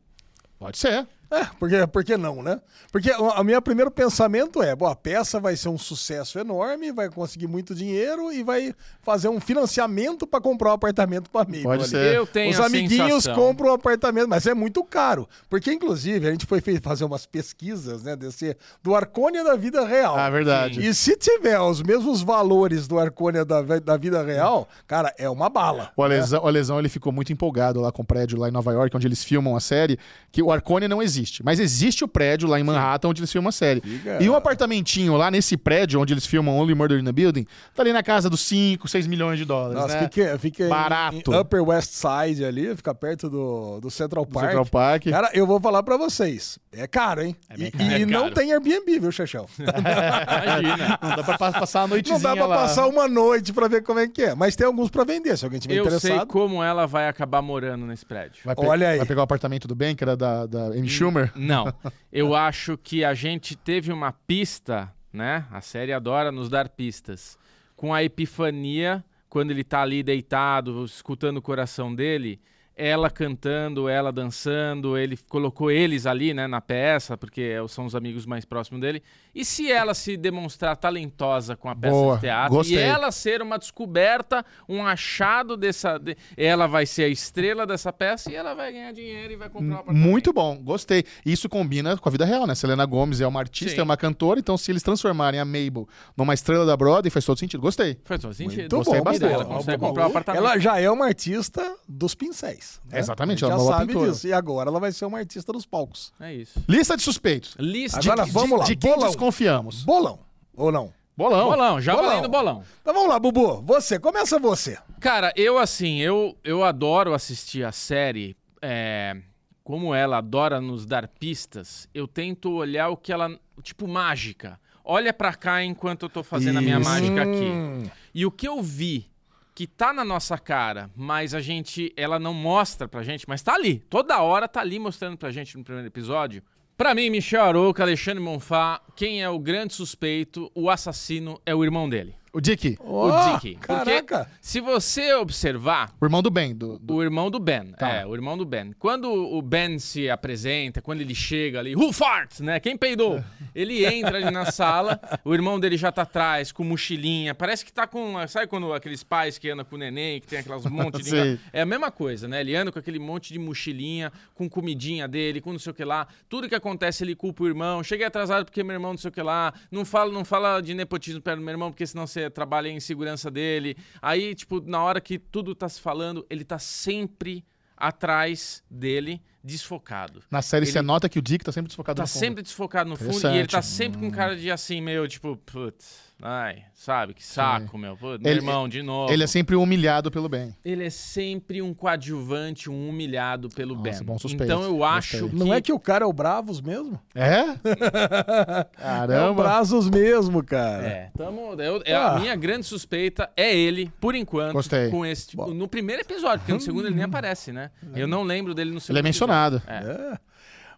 Pode 0.58 0.78
ser. 0.78 1.06
É, 1.32 1.46
porque, 1.60 1.88
por 1.88 2.04
que 2.04 2.18
não, 2.18 2.44
né? 2.44 2.62
Porque 2.92 3.12
o 3.12 3.44
meu 3.44 3.62
primeiro 3.62 3.90
pensamento 3.90 4.62
é, 4.62 4.76
bom, 4.76 4.86
a 4.86 4.96
peça 4.96 5.40
vai 5.40 5.56
ser 5.56 5.70
um 5.70 5.78
sucesso 5.78 6.38
enorme, 6.38 6.92
vai 6.92 7.10
conseguir 7.10 7.48
muito 7.48 7.74
dinheiro 7.74 8.32
e 8.32 8.44
vai 8.44 8.74
fazer 9.02 9.28
um 9.28 9.40
financiamento 9.40 10.28
para 10.28 10.40
comprar 10.40 10.70
um 10.70 10.74
apartamento 10.74 11.30
para 11.30 11.50
mim. 11.50 11.64
Pode 11.64 11.88
ser. 11.88 12.16
Eu 12.16 12.28
tenho 12.28 12.52
Os 12.52 12.60
a 12.60 12.68
amiguinhos 12.68 13.24
sensação. 13.24 13.36
compram 13.36 13.72
um 13.72 13.74
apartamento, 13.74 14.28
mas 14.28 14.46
é 14.46 14.54
muito 14.54 14.84
caro. 14.84 15.28
Porque, 15.50 15.72
inclusive, 15.74 16.28
a 16.28 16.32
gente 16.32 16.46
foi 16.46 16.62
fazer 16.82 17.06
umas 17.06 17.26
pesquisas, 17.26 18.04
né, 18.04 18.16
desse, 18.16 18.56
do 18.84 18.96
Arcônia 18.96 19.44
da 19.44 19.56
vida 19.56 19.86
real. 19.86 20.18
Ah, 20.18 20.30
verdade. 20.30 20.86
E 20.86 20.94
se 20.94 21.16
tiver 21.18 21.60
os 21.60 21.82
mesmos 21.82 22.22
valores 22.22 22.88
do 22.88 23.00
Arcônia 23.00 23.44
da, 23.44 23.62
da 23.62 23.98
vida 23.98 24.24
real, 24.24 24.68
cara, 24.88 25.14
é 25.18 25.30
uma 25.30 25.50
bala. 25.50 25.92
O 25.96 26.04
Alesão, 26.04 26.44
o 26.44 26.48
Alesão, 26.48 26.80
ele 26.80 26.90
ficou 26.90 27.12
muito 27.12 27.34
empolgado 27.34 27.82
lá 27.82 27.92
com 27.92 28.04
o 28.04 28.06
prédio 28.06 28.38
lá 28.38 28.48
em 28.48 28.52
Nova 28.52 28.72
York, 28.72 28.96
onde 28.96 29.08
eles 29.08 29.24
filmam 29.24 29.56
a 29.56 29.60
série, 29.60 29.98
que 30.32 30.42
o 30.42 30.52
Arcone 30.52 30.88
não 30.88 31.02
existe. 31.02 31.15
Mas 31.44 31.60
existe 31.60 32.04
o 32.04 32.08
prédio 32.08 32.48
lá 32.48 32.60
em 32.60 32.64
Manhattan, 32.64 33.10
onde 33.10 33.22
eles 33.22 33.32
filmam 33.32 33.50
a 33.50 33.52
série. 33.52 33.82
Fica- 33.82 34.18
E 34.22 34.30
um 34.30 34.36
apartamentinho 34.36 35.16
lá 35.16 35.30
nesse 35.32 35.56
prédio, 35.58 36.00
onde 36.02 36.14
eles 36.14 36.26
filmam 36.26 36.58
Only 36.58 36.76
Murder 36.76 37.00
in 37.00 37.04
the 37.04 37.12
Building, 37.12 37.46
tá 37.74 37.82
ali 37.84 37.94
na 37.94 38.04
casa 38.04 38.30
dos 38.30 38.42
5, 38.42 38.88
6 38.88 39.08
milhões 39.08 39.38
de 39.40 39.46
dólares, 39.46 39.76
Nossa, 39.82 39.96
né? 40.02 40.10
fica, 40.12 40.38
fica 40.40 40.64
em- 40.66 40.70
Barato. 40.70 41.32
em 41.34 41.38
Upper 41.40 41.64
West 41.64 41.92
Side 41.94 42.44
ali, 42.44 42.76
fica 42.76 42.94
perto 42.94 43.30
do, 43.30 43.80
do 43.82 43.90
Central 43.92 44.26
Park. 44.26 44.46
Central 44.48 44.66
Park. 44.66 45.06
Cara, 45.10 45.30
eu 45.34 45.46
vou 45.48 45.60
falar 45.60 45.84
pra 45.84 45.98
vocês. 45.98 46.58
É 46.74 46.88
caro, 46.88 47.22
hein? 47.22 47.36
bem 47.58 47.68
e 47.68 47.72
caro. 47.72 47.84
e 47.92 48.02
É 48.02 48.06
não 48.06 48.22
caro. 48.24 48.34
tem 48.36 48.52
Airbnb, 48.54 49.00
viu, 49.00 49.12
Xaxão? 49.12 49.46
Imagina. 49.60 51.00
Não 51.02 51.16
dá 51.16 51.24
pra 51.24 51.38
pa- 51.38 51.52
passar 51.54 51.80
a 51.80 51.84
Não 51.84 51.90
noitezinha 51.90 52.20
dá 52.20 52.34
pra 52.36 52.46
lá. 52.46 52.56
passar 52.58 52.88
uma 52.88 53.08
noite 53.08 53.54
pra 53.54 53.68
ver 53.68 53.84
como 53.84 54.00
é 54.00 54.08
que 54.08 54.24
é. 54.24 54.36
Mas 54.36 54.56
tem 54.56 54.66
alguns 54.68 54.90
pra 54.90 55.04
vender, 55.04 55.38
se 55.38 55.46
alguém 55.46 55.60
tiver 55.60 55.76
Eu 55.76 55.86
sei 55.86 55.96
interessado. 56.12 56.28
como 56.28 56.62
ela 56.64 56.86
vai 56.86 57.08
acabar 57.08 57.42
morando 57.42 57.86
nesse 57.86 58.06
prédio. 58.06 58.42
Vai 58.44 58.56
Olha 58.58 58.90
aí. 58.90 58.98
Vai 58.98 59.06
pegar 59.08 59.22
o 59.22 59.24
apartamento 59.24 59.68
do 59.68 59.76
Ben, 59.76 59.96
que 59.96 60.04
era 60.04 60.16
da, 60.18 60.46
da 60.46 60.66
Amy 60.68 60.88
Schumer. 61.06 61.32
Não. 61.36 61.74
Eu 62.12 62.36
acho 62.36 62.78
que 62.78 63.04
a 63.04 63.14
gente 63.14 63.56
teve 63.56 63.92
uma 63.92 64.12
pista, 64.12 64.92
né? 65.12 65.46
A 65.52 65.62
série 65.62 65.94
adora 65.94 66.32
nos 66.32 66.50
dar 66.50 66.70
pistas. 66.70 67.38
Com 67.76 67.94
a 67.94 68.04
epifania, 68.04 69.04
quando 69.30 69.52
ele 69.52 69.64
tá 69.64 69.82
ali 69.82 70.02
deitado, 70.02 70.84
escutando 70.86 71.38
o 71.38 71.42
coração 71.42 71.94
dele, 71.94 72.40
ela 72.78 73.10
cantando, 73.10 73.88
ela 73.88 74.12
dançando, 74.12 74.98
ele 74.98 75.18
colocou 75.30 75.72
eles 75.72 76.06
ali, 76.06 76.34
né, 76.34 76.46
na 76.46 76.60
peça, 76.60 77.18
porque 77.18 77.54
são 77.70 77.86
os 77.86 77.96
amigos 77.96 78.26
mais 78.26 78.44
próximos 78.44 78.82
dele. 78.82 79.02
E 79.34 79.46
se 79.46 79.72
ela 79.72 79.94
se 79.94 80.18
demonstrar 80.18 80.76
talentosa 80.76 81.56
com 81.56 81.70
a 81.70 81.76
peça 81.76 81.94
Boa, 81.94 82.16
de 82.16 82.22
teatro 82.22 82.56
gostei. 82.56 82.78
e 82.78 82.82
ela 82.82 83.12
ser 83.12 83.42
uma 83.42 83.58
descoberta, 83.58 84.46
um 84.68 84.86
achado 84.86 85.56
dessa, 85.56 85.98
de- 85.98 86.18
ela 86.36 86.68
vai 86.68 86.86
ser 86.86 87.04
a 87.04 87.08
estrela 87.08 87.66
dessa 87.66 87.94
peça 87.94 88.30
e 88.32 88.36
ela 88.36 88.54
vai 88.54 88.72
ganhar 88.74 88.92
dinheiro 88.92 89.34
e 89.34 89.36
vai 89.38 89.50
comprar 89.50 89.76
um 89.76 89.80
apartamento. 89.80 90.04
Muito 90.10 90.34
bom, 90.34 90.58
gostei. 90.62 91.06
Isso 91.26 91.48
combina 91.48 91.98
com 91.98 92.10
a 92.10 92.12
vida 92.12 92.26
real, 92.26 92.46
né? 92.46 92.56
Selena 92.56 92.86
Gomes 92.86 93.22
é 93.22 93.28
uma 93.28 93.40
artista, 93.40 93.76
Sim. 93.76 93.80
é 93.80 93.84
uma 93.84 93.96
cantora, 93.98 94.40
então 94.40 94.58
se 94.58 94.70
eles 94.72 94.84
transformarem 94.84 95.40
a 95.40 95.46
Mabel 95.46 95.88
numa 96.18 96.34
estrela 96.34 96.66
da 96.66 96.76
Broadway, 96.76 97.10
faz 97.10 97.24
todo 97.26 97.38
sentido. 97.40 97.62
Gostei. 97.62 97.98
Faz 98.04 98.20
todo 98.22 98.34
sentido. 98.34 98.60
Muito 98.60 98.76
Gostei 98.76 98.98
bom, 98.98 99.04
bastante. 99.06 99.34
Ela 99.34 99.44
muito 99.46 99.58
consegue 99.58 99.78
bom. 99.78 99.88
comprar 99.88 100.04
um 100.04 100.10
apartamento. 100.10 100.44
Ela 100.46 100.60
já 100.60 100.80
é 100.80 100.90
uma 100.90 101.06
artista 101.06 101.76
dos 101.88 102.14
pincéis. 102.16 102.65
Né? 102.90 103.00
Exatamente, 103.00 103.44
ela 103.44 103.54
é 103.54 103.58
já 103.58 103.64
boa 103.64 103.78
sabe 103.78 103.88
pintora. 103.94 104.12
disso. 104.12 104.28
E 104.28 104.34
agora 104.34 104.70
ela 104.70 104.80
vai 104.80 104.92
ser 104.92 105.06
uma 105.06 105.18
artista 105.18 105.52
dos 105.54 105.66
palcos. 105.66 106.14
É 106.20 106.34
isso. 106.34 106.64
Lista 106.68 106.96
de 106.98 107.04
suspeitos. 107.04 107.56
Lista 107.60 108.00
Agora 108.00 108.26
de... 108.26 108.32
vamos 108.32 108.60
lá, 108.60 108.66
De 108.66 108.76
quem 108.76 108.92
bolão. 108.94 109.08
desconfiamos? 109.08 109.84
Bolão. 109.84 110.20
Ou 110.56 110.72
não? 110.72 110.94
Bolão. 111.18 111.50
Bolão, 111.50 111.80
já 111.82 111.94
Bolão. 111.96 112.10
valendo 112.10 112.30
bolão. 112.30 112.64
Então 112.82 112.94
vamos 112.94 113.10
lá, 113.10 113.18
Bubu. 113.20 113.62
Você, 113.62 113.98
começa 113.98 114.38
você. 114.38 114.78
Cara, 115.00 115.32
eu 115.36 115.58
assim, 115.58 116.00
eu, 116.00 116.36
eu 116.44 116.64
adoro 116.64 117.14
assistir 117.14 117.64
a 117.66 117.72
série. 117.72 118.36
é, 118.62 119.16
como 119.64 119.96
ela 119.96 120.18
adora 120.18 120.60
nos 120.62 120.86
dar 120.86 121.08
pistas, 121.08 121.88
eu 121.94 122.08
tento 122.08 122.52
olhar 122.52 122.90
o 122.90 122.98
que 122.98 123.12
ela. 123.14 123.30
Tipo, 123.64 123.88
mágica. 123.88 124.60
Olha 124.84 125.12
pra 125.14 125.34
cá 125.34 125.64
enquanto 125.64 126.04
eu 126.04 126.10
tô 126.10 126.22
fazendo 126.22 126.58
a 126.60 126.62
minha 126.62 126.80
Isso. 126.80 126.88
mágica 126.90 127.22
aqui. 127.24 127.46
Hum, 127.46 127.84
E 128.14 128.26
o 128.26 128.30
que 128.32 128.48
eu 128.48 128.62
vi 128.62 129.10
que 129.56 129.66
tá 129.66 129.94
na 129.94 130.04
nossa 130.04 130.38
cara, 130.38 130.92
mas 130.94 131.34
a 131.34 131.40
gente, 131.40 131.94
ela 131.96 132.20
não 132.20 132.34
mostra 132.34 132.90
pra 132.90 133.04
gente, 133.04 133.24
mas 133.26 133.42
tá 133.42 133.54
ali. 133.54 133.80
Toda 133.90 134.22
hora 134.22 134.50
tá 134.50 134.60
ali 134.60 134.78
mostrando 134.78 135.18
pra 135.18 135.32
gente 135.32 135.58
no 135.58 135.64
primeiro 135.64 135.88
episódio. 135.88 136.44
Pra 136.76 136.94
mim, 136.94 137.10
Michel 137.10 137.42
Arouca, 137.42 137.82
Alexandre 137.82 138.22
Monfá, 138.22 138.82
quem 138.98 139.24
é 139.24 139.30
o 139.30 139.40
grande 139.40 139.74
suspeito, 139.74 140.52
o 140.54 140.70
assassino 140.70 141.40
é 141.46 141.56
o 141.56 141.64
irmão 141.64 141.88
dele, 141.88 142.14
O 142.36 142.42
Dick, 142.42 142.78
o 142.82 142.94
ó, 142.96 143.38
Dick. 143.38 143.56
Porque 143.56 143.68
Caraca. 143.68 144.30
se 144.42 144.60
você 144.60 145.14
observar, 145.14 145.94
o 146.02 146.06
irmão 146.06 146.22
do 146.22 146.30
Ben. 146.30 146.54
Do, 146.54 146.78
do- 146.78 146.96
o 146.96 147.02
irmão 147.02 147.32
do 147.32 147.40
Ben. 147.40 147.72
Tá. 147.72 147.90
É, 147.90 148.06
o 148.06 148.14
irmão 148.14 148.38
do 148.38 148.44
Ben. 148.44 148.74
Quando 148.78 149.06
o 149.10 149.42
Ben 149.42 149.80
se 149.80 150.10
apresenta, 150.10 150.82
quando 150.82 151.00
ele 151.00 151.16
chega 151.16 151.60
ali, 151.60 151.74
who 151.78 151.94
farts, 151.94 152.42
né? 152.42 152.60
Quem 152.60 152.76
peidou? 152.76 153.24
Ele 153.56 153.86
entra 153.86 154.18
ali 154.18 154.30
na 154.32 154.52
sala, 154.52 155.00
o 155.24 155.34
irmão 155.34 155.58
dele 155.58 155.78
já 155.78 155.90
tá 155.90 156.02
atrás, 156.02 156.52
com 156.52 156.62
mochilinha. 156.66 157.34
Parece 157.34 157.64
que 157.64 157.72
tá 157.72 157.88
com. 157.88 158.16
Sabe 158.28 158.48
quando 158.48 158.74
aqueles 158.74 159.02
pais 159.02 159.38
que 159.38 159.50
andam 159.50 159.64
com 159.64 159.76
o 159.76 159.80
neném, 159.80 160.20
que 160.20 160.28
tem 160.28 160.40
aquelas 160.40 160.66
monte 160.66 161.02
de. 161.02 161.40
É 161.54 161.62
a 161.62 161.66
mesma 161.66 161.90
coisa, 161.90 162.28
né? 162.28 162.42
Ele 162.42 162.54
anda 162.54 162.70
com 162.70 162.80
aquele 162.80 163.00
monte 163.00 163.32
de 163.32 163.40
mochilinha, 163.40 164.12
com 164.34 164.50
comidinha 164.50 165.08
dele, 165.08 165.40
com 165.40 165.54
não 165.54 165.60
sei 165.60 165.72
o 165.72 165.74
que 165.74 165.86
lá. 165.86 166.06
Tudo 166.28 166.50
que 166.50 166.56
acontece, 166.56 167.02
ele 167.06 167.16
culpa 167.16 167.44
o 167.44 167.48
irmão. 167.48 167.82
Cheguei 167.82 168.06
atrasado 168.06 168.44
porque 168.44 168.62
meu 168.62 168.74
irmão 168.74 168.92
não 168.92 168.98
sei 168.98 169.08
o 169.10 169.14
que 169.14 169.22
lá. 169.22 169.54
Não 169.72 169.86
fala, 169.86 170.12
não 170.12 170.26
fala 170.26 170.60
de 170.60 170.74
nepotismo 170.74 171.22
perto 171.22 171.38
do 171.40 171.46
meu 171.46 171.54
irmão, 171.54 171.72
porque 171.72 171.88
senão 171.88 172.06
você 172.06 172.25
trabalha 172.30 172.70
em 172.70 172.80
segurança 172.80 173.30
dele. 173.30 173.78
Aí, 174.02 174.36
tipo, 174.36 174.62
na 174.62 174.84
hora 174.84 175.02
que 175.02 175.18
tudo 175.18 175.56
tá 175.56 175.68
se 175.70 175.80
falando, 175.82 176.26
ele 176.30 176.44
tá 176.44 176.60
sempre 176.60 177.46
atrás 177.78 178.64
dele, 178.70 179.22
desfocado. 179.46 180.22
Na 180.30 180.42
série 180.42 180.66
Ele 180.66 180.72
você 180.72 180.82
nota 180.82 181.08
que 181.08 181.20
o 181.20 181.22
Dick 181.22 181.46
tá 181.46 181.52
sempre 181.52 181.68
desfocado 181.68 181.98
Tá 181.98 182.04
no 182.04 182.08
fundo. 182.08 182.20
sempre 182.20 182.42
desfocado 182.44 182.90
no 182.90 182.96
fundo 182.96 183.28
e 183.34 183.38
ele 183.38 183.48
tá 183.48 183.62
sempre 183.62 184.00
com 184.00 184.10
cara 184.12 184.36
de 184.36 184.50
assim, 184.52 184.82
meio 184.82 185.08
tipo, 185.08 185.38
putz, 185.38 186.04
ai, 186.22 186.64
sabe, 186.74 187.14
que 187.14 187.24
saco, 187.24 187.78
meu. 187.78 187.96
Putz, 187.96 188.22
meu 188.24 188.32
Ele- 188.32 188.40
irmão, 188.40 188.68
de 188.68 188.82
novo. 188.82 189.12
Ele 189.14 189.24
é 189.24 189.28
sempre 189.28 189.56
humilhado 189.56 190.10
pelo 190.10 190.28
Ben. 190.28 190.56
Ele 190.66 190.84
é 190.86 190.90
sempre 190.90 191.62
um 191.62 191.74
coadjuvante, 191.74 192.70
um 192.70 192.90
humilhado 192.90 193.50
pelo 193.50 193.76
Nossa, 193.76 193.84
Ben. 194.00 194.04
bom 194.04 194.18
suspeito. 194.18 194.46
Então 194.52 194.64
eu 194.64 194.84
acho 194.84 195.20
Gostei. 195.20 195.30
que. 195.30 195.36
Não 195.46 195.54
é 195.54 195.62
que 195.62 195.72
o 195.72 195.80
cara 195.80 196.04
é 196.06 196.08
o 196.08 196.14
Bravos 196.14 196.60
mesmo? 196.62 197.00
É? 197.14 197.44
É 197.76 198.62
o 198.62 198.66
Caramba. 198.82 199.44
Brazos 199.44 199.90
mesmo, 199.90 200.44
cara. 200.44 200.88
É, 200.88 201.12
tamo, 201.18 201.54
eu- 201.62 201.82
é 201.86 201.94
Ah. 201.94 202.14
a 202.16 202.20
minha 202.20 202.36
grande 202.36 202.66
suspeita 202.66 203.30
é 203.36 203.56
ele, 203.56 203.92
por 204.00 204.16
enquanto, 204.16 204.54
Gostei. 204.54 204.90
com 204.90 205.06
esse 205.06 205.30
tipo, 205.30 205.54
no 205.54 205.68
primeiro 205.68 206.02
episódio, 206.02 206.40
porque 206.40 206.54
no 206.54 206.60
segundo 206.62 206.88
ele 206.88 206.96
nem 206.96 207.04
aparece, 207.06 207.52
né? 207.52 207.72
Eu 207.96 208.08
não 208.08 208.24
lembro 208.24 208.54
dele 208.54 208.72
no 208.72 208.80
segundo. 208.80 208.96
Ele 208.98 209.00
é 209.00 209.04
mencionado. 209.04 209.35
É. 209.68 209.76
É. 209.76 210.18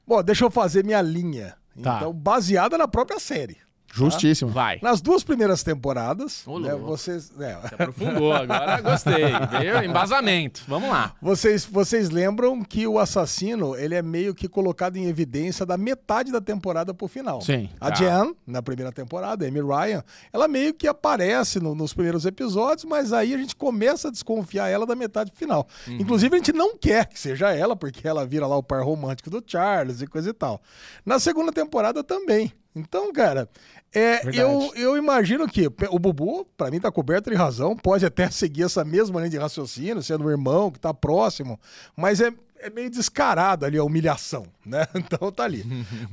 Bom, 0.05 0.23
deixa 0.23 0.45
eu 0.45 0.51
fazer 0.51 0.83
minha 0.83 1.01
linha. 1.01 1.55
Tá. 1.81 1.97
Então, 1.97 2.13
baseada 2.13 2.77
na 2.77 2.87
própria 2.87 3.19
série. 3.19 3.57
Justíssimo. 3.93 4.51
Vai. 4.51 4.79
Nas 4.81 5.01
duas 5.01 5.23
primeiras 5.23 5.63
temporadas, 5.63 6.45
Ô, 6.45 6.59
né, 6.59 6.75
vocês, 6.75 7.31
é, 7.39 7.53
Aprofundou, 7.53 8.31
agora 8.33 8.79
gostei. 8.81 9.25
Veio 9.59 9.83
embasamento. 9.83 10.61
Vamos 10.67 10.89
lá. 10.89 11.13
vocês, 11.21 11.65
vocês 11.65 12.09
lembram 12.09 12.63
que 12.63 12.85
o 12.85 12.99
assassino 12.99 13.75
ele 13.75 13.95
é 13.95 14.01
meio 14.01 14.35
que 14.35 14.47
colocado 14.47 14.97
em 14.97 15.05
evidência 15.05 15.65
da 15.65 15.77
metade 15.77 16.31
da 16.31 16.41
temporada 16.41 16.93
pro 16.93 17.07
final. 17.07 17.41
Sim. 17.41 17.69
A 17.79 17.89
Tá. 17.89 17.95
Jan, 17.95 18.33
na 18.45 18.61
primeira 18.61 18.91
temporada, 18.91 19.45
a 19.45 19.47
Amy 19.47 19.61
Ryan, 19.61 20.03
ela 20.31 20.47
meio 20.47 20.73
que 20.73 20.87
aparece 20.87 21.59
no- 21.59 21.73
nos 21.73 21.93
primeiros 21.93 22.25
episódios, 22.25 22.85
mas 22.85 23.11
aí 23.13 23.33
a 23.33 23.37
gente 23.37 23.55
começa 23.55 24.09
a 24.09 24.11
desconfiar 24.11 24.67
ela 24.69 24.85
da 24.85 24.95
metade 24.95 25.31
pro 25.31 25.39
final. 25.39 25.67
Uhum. 25.87 25.97
Inclusive, 25.99 26.35
a 26.35 26.37
gente 26.37 26.53
não 26.53 26.77
quer 26.77 27.07
que 27.07 27.19
seja 27.19 27.51
ela, 27.55 27.75
porque 27.75 28.07
ela 28.07 28.25
vira 28.25 28.45
lá 28.45 28.55
o 28.57 28.63
par 28.63 28.83
romântico 28.83 29.29
do 29.29 29.43
Charles 29.45 30.01
e 30.01 30.07
coisa 30.07 30.29
e 30.29 30.33
tal. 30.33 30.61
Na 31.05 31.19
segunda 31.19 31.51
temporada 31.51 32.03
também. 32.03 32.51
Então, 32.77 33.11
cara, 33.11 33.49
é, 33.93 34.21
eu, 34.33 34.71
eu 34.75 34.97
imagino 34.97 35.47
que 35.47 35.67
o 35.89 35.99
Bubu, 35.99 36.45
pra 36.55 36.69
mim, 36.69 36.79
tá 36.79 36.91
coberto 36.91 37.29
de 37.29 37.35
razão, 37.35 37.75
pode 37.75 38.05
até 38.05 38.29
seguir 38.31 38.63
essa 38.63 38.85
mesma 38.85 39.19
linha 39.19 39.31
de 39.31 39.37
raciocínio, 39.37 40.03
sendo 40.03 40.25
um 40.25 40.29
irmão 40.29 40.69
que 40.71 40.79
tá 40.79 40.93
próximo, 40.93 41.59
mas 41.95 42.21
é, 42.21 42.31
é 42.59 42.69
meio 42.69 42.89
descarado 42.89 43.65
ali 43.65 43.77
a 43.77 43.83
humilhação, 43.83 44.45
né? 44.65 44.87
Então 44.95 45.31
tá 45.31 45.43
ali. 45.43 45.63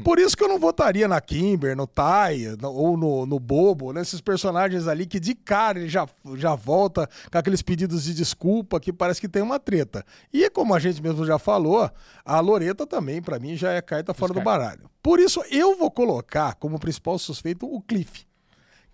Por 0.04 0.18
isso 0.18 0.36
que 0.36 0.42
eu 0.44 0.48
não 0.48 0.58
votaria 0.58 1.08
na 1.08 1.20
Kimber, 1.20 1.76
no 1.76 1.86
Tai, 1.86 2.56
ou 2.62 2.96
no, 2.96 3.26
no 3.26 3.40
Bobo, 3.40 3.92
nesses 3.92 4.20
personagens 4.20 4.86
ali 4.86 5.06
que 5.06 5.18
de 5.18 5.34
cara 5.34 5.78
ele 5.78 5.88
já, 5.88 6.06
já 6.36 6.54
volta 6.54 7.08
com 7.30 7.38
aqueles 7.38 7.62
pedidos 7.62 8.04
de 8.04 8.14
desculpa 8.14 8.78
que 8.78 8.92
parece 8.92 9.20
que 9.20 9.28
tem 9.28 9.42
uma 9.42 9.58
treta. 9.58 10.04
E 10.32 10.48
como 10.50 10.74
a 10.74 10.78
gente 10.78 11.02
mesmo 11.02 11.24
já 11.24 11.38
falou, 11.38 11.90
a 12.24 12.40
Loreta 12.40 12.86
também, 12.86 13.20
pra 13.20 13.38
mim, 13.38 13.56
já 13.56 13.72
é 13.72 13.82
carta 13.82 14.14
fora 14.14 14.32
do 14.32 14.40
Descarta. 14.40 14.60
baralho. 14.64 14.90
Por 15.02 15.18
isso 15.18 15.42
eu 15.50 15.76
vou 15.76 15.90
colocar 15.90 16.54
como 16.54 16.78
principal 16.78 17.18
suspeito 17.18 17.66
o 17.66 17.80
Cliff 17.82 18.26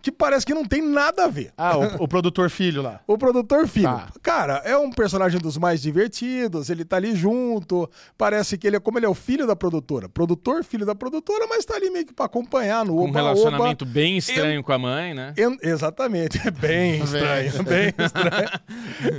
que 0.01 0.11
parece 0.11 0.45
que 0.45 0.53
não 0.53 0.65
tem 0.65 0.81
nada 0.81 1.25
a 1.25 1.27
ver. 1.27 1.51
Ah, 1.57 1.77
o, 1.77 2.03
o 2.03 2.07
produtor 2.07 2.49
filho 2.49 2.81
lá. 2.81 2.99
O 3.07 3.17
produtor 3.17 3.67
filho. 3.67 3.85
Tá. 3.87 4.07
Cara, 4.21 4.61
é 4.65 4.75
um 4.77 4.89
personagem 4.91 5.39
dos 5.39 5.57
mais 5.57 5.81
divertidos, 5.81 6.69
ele 6.69 6.83
tá 6.83 6.97
ali 6.97 7.15
junto. 7.15 7.89
Parece 8.17 8.57
que 8.57 8.65
ele 8.67 8.75
é 8.77 8.79
como 8.79 8.97
ele 8.97 9.05
é 9.05 9.09
o 9.09 9.13
filho 9.13 9.45
da 9.45 9.55
produtora. 9.55 10.09
Produtor, 10.09 10.63
filho 10.63 10.85
da 10.85 10.95
produtora, 10.95 11.45
mas 11.47 11.65
tá 11.65 11.75
ali 11.75 11.89
meio 11.89 12.05
que 12.05 12.13
pra 12.13 12.25
acompanhar 12.25 12.85
no 12.85 12.97
Um 12.99 13.03
oba 13.09 13.13
relacionamento 13.19 13.85
bem 13.85 14.17
estranho 14.17 14.63
com 14.63 14.71
a 14.73 14.77
mãe, 14.79 15.13
né? 15.13 15.33
En- 15.37 15.57
Exatamente, 15.61 16.39
é 16.45 16.51
bem 16.51 17.01
estranho, 17.03 17.63
bem 17.63 17.93
estranho. 17.97 18.49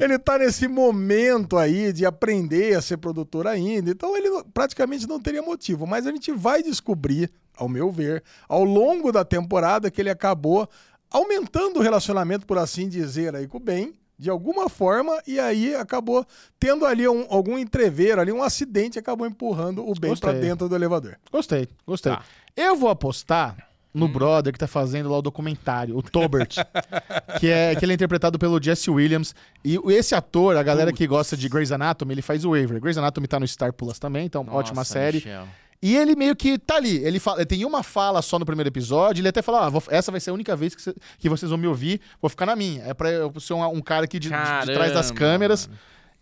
Ele 0.00 0.18
tá 0.18 0.38
nesse 0.38 0.66
momento 0.68 1.56
aí 1.56 1.92
de 1.92 2.04
aprender 2.04 2.76
a 2.76 2.82
ser 2.82 2.96
produtor 2.96 3.46
ainda, 3.46 3.90
então 3.90 4.16
ele 4.16 4.28
praticamente 4.52 5.06
não 5.06 5.20
teria 5.20 5.42
motivo, 5.42 5.86
mas 5.86 6.06
a 6.06 6.10
gente 6.12 6.32
vai 6.32 6.62
descobrir, 6.62 7.30
ao 7.56 7.68
meu 7.68 7.90
ver, 7.90 8.22
ao 8.48 8.64
longo 8.64 9.12
da 9.12 9.24
temporada 9.24 9.90
que 9.90 10.00
ele 10.00 10.10
acabou 10.10 10.68
aumentando 11.10 11.78
o 11.78 11.82
relacionamento, 11.82 12.46
por 12.46 12.58
assim 12.58 12.88
dizer, 12.88 13.34
aí 13.36 13.46
com 13.46 13.58
o 13.58 13.60
Ben, 13.60 13.92
de 14.18 14.30
alguma 14.30 14.68
forma, 14.68 15.20
e 15.26 15.38
aí 15.40 15.74
acabou 15.74 16.24
tendo 16.58 16.86
ali 16.86 17.06
um- 17.08 17.26
algum 17.28 17.58
entrever, 17.58 18.18
ali 18.18 18.32
um 18.32 18.42
acidente, 18.42 18.98
acabou 18.98 19.26
empurrando 19.26 19.86
o 19.86 19.94
Ben 19.94 20.16
pra 20.16 20.32
dentro 20.32 20.68
do 20.68 20.74
elevador. 20.74 21.16
Gostei, 21.30 21.68
gostei. 21.86 22.12
Tá. 22.12 22.22
Eu 22.56 22.76
vou 22.76 22.88
apostar 22.88 23.56
no 23.92 24.08
brother 24.08 24.52
que 24.54 24.58
tá 24.58 24.66
fazendo 24.66 25.10
lá 25.10 25.18
o 25.18 25.22
documentário, 25.22 25.94
o 25.96 26.02
Tobert, 26.02 26.54
que 27.40 27.48
é 27.50 27.74
que 27.74 27.84
ele 27.84 27.92
é 27.92 27.94
interpretado 27.94 28.38
pelo 28.38 28.62
Jesse 28.62 28.90
Williams. 28.90 29.34
E 29.62 29.78
esse 29.92 30.14
ator, 30.14 30.56
a 30.56 30.62
galera 30.62 30.92
que 30.92 31.06
gosta 31.06 31.36
de 31.36 31.46
Grey's 31.48 31.72
Anatomy, 31.72 32.14
ele 32.14 32.22
faz 32.22 32.42
o 32.44 32.50
Waver. 32.52 32.80
Grey's 32.80 32.96
Anatomy 32.96 33.26
tá 33.26 33.38
no 33.38 33.46
Star 33.46 33.72
Plus 33.72 33.98
também, 33.98 34.24
então 34.24 34.46
ótima 34.50 34.76
Nossa, 34.76 34.92
série. 34.94 35.16
Michel. 35.18 35.46
E 35.82 35.96
ele 35.96 36.14
meio 36.14 36.36
que 36.36 36.58
tá 36.58 36.76
ali. 36.76 36.98
Ele, 37.04 37.18
fala, 37.18 37.38
ele 37.38 37.46
tem 37.46 37.64
uma 37.64 37.82
fala 37.82 38.22
só 38.22 38.38
no 38.38 38.46
primeiro 38.46 38.68
episódio. 38.68 39.20
Ele 39.20 39.28
até 39.28 39.42
fala: 39.42 39.66
ah, 39.66 39.68
vou- 39.68 39.82
essa 39.88 40.10
vai 40.12 40.20
ser 40.20 40.30
a 40.30 40.32
única 40.32 40.54
vez 40.54 40.74
que, 40.76 40.80
cê- 40.82 40.94
que 41.18 41.28
vocês 41.28 41.50
vão 41.50 41.58
me 41.58 41.66
ouvir. 41.66 42.00
Vou 42.20 42.28
ficar 42.28 42.46
na 42.46 42.54
minha. 42.54 42.84
É 42.84 42.94
pra 42.94 43.10
eu 43.10 43.32
ser 43.40 43.54
um, 43.54 43.64
um 43.66 43.80
cara 43.80 44.04
aqui 44.04 44.18
de, 44.20 44.28
de- 44.28 44.34
de 44.66 44.72
trás 44.74 44.92
das 44.94 45.10
câmeras. 45.10 45.68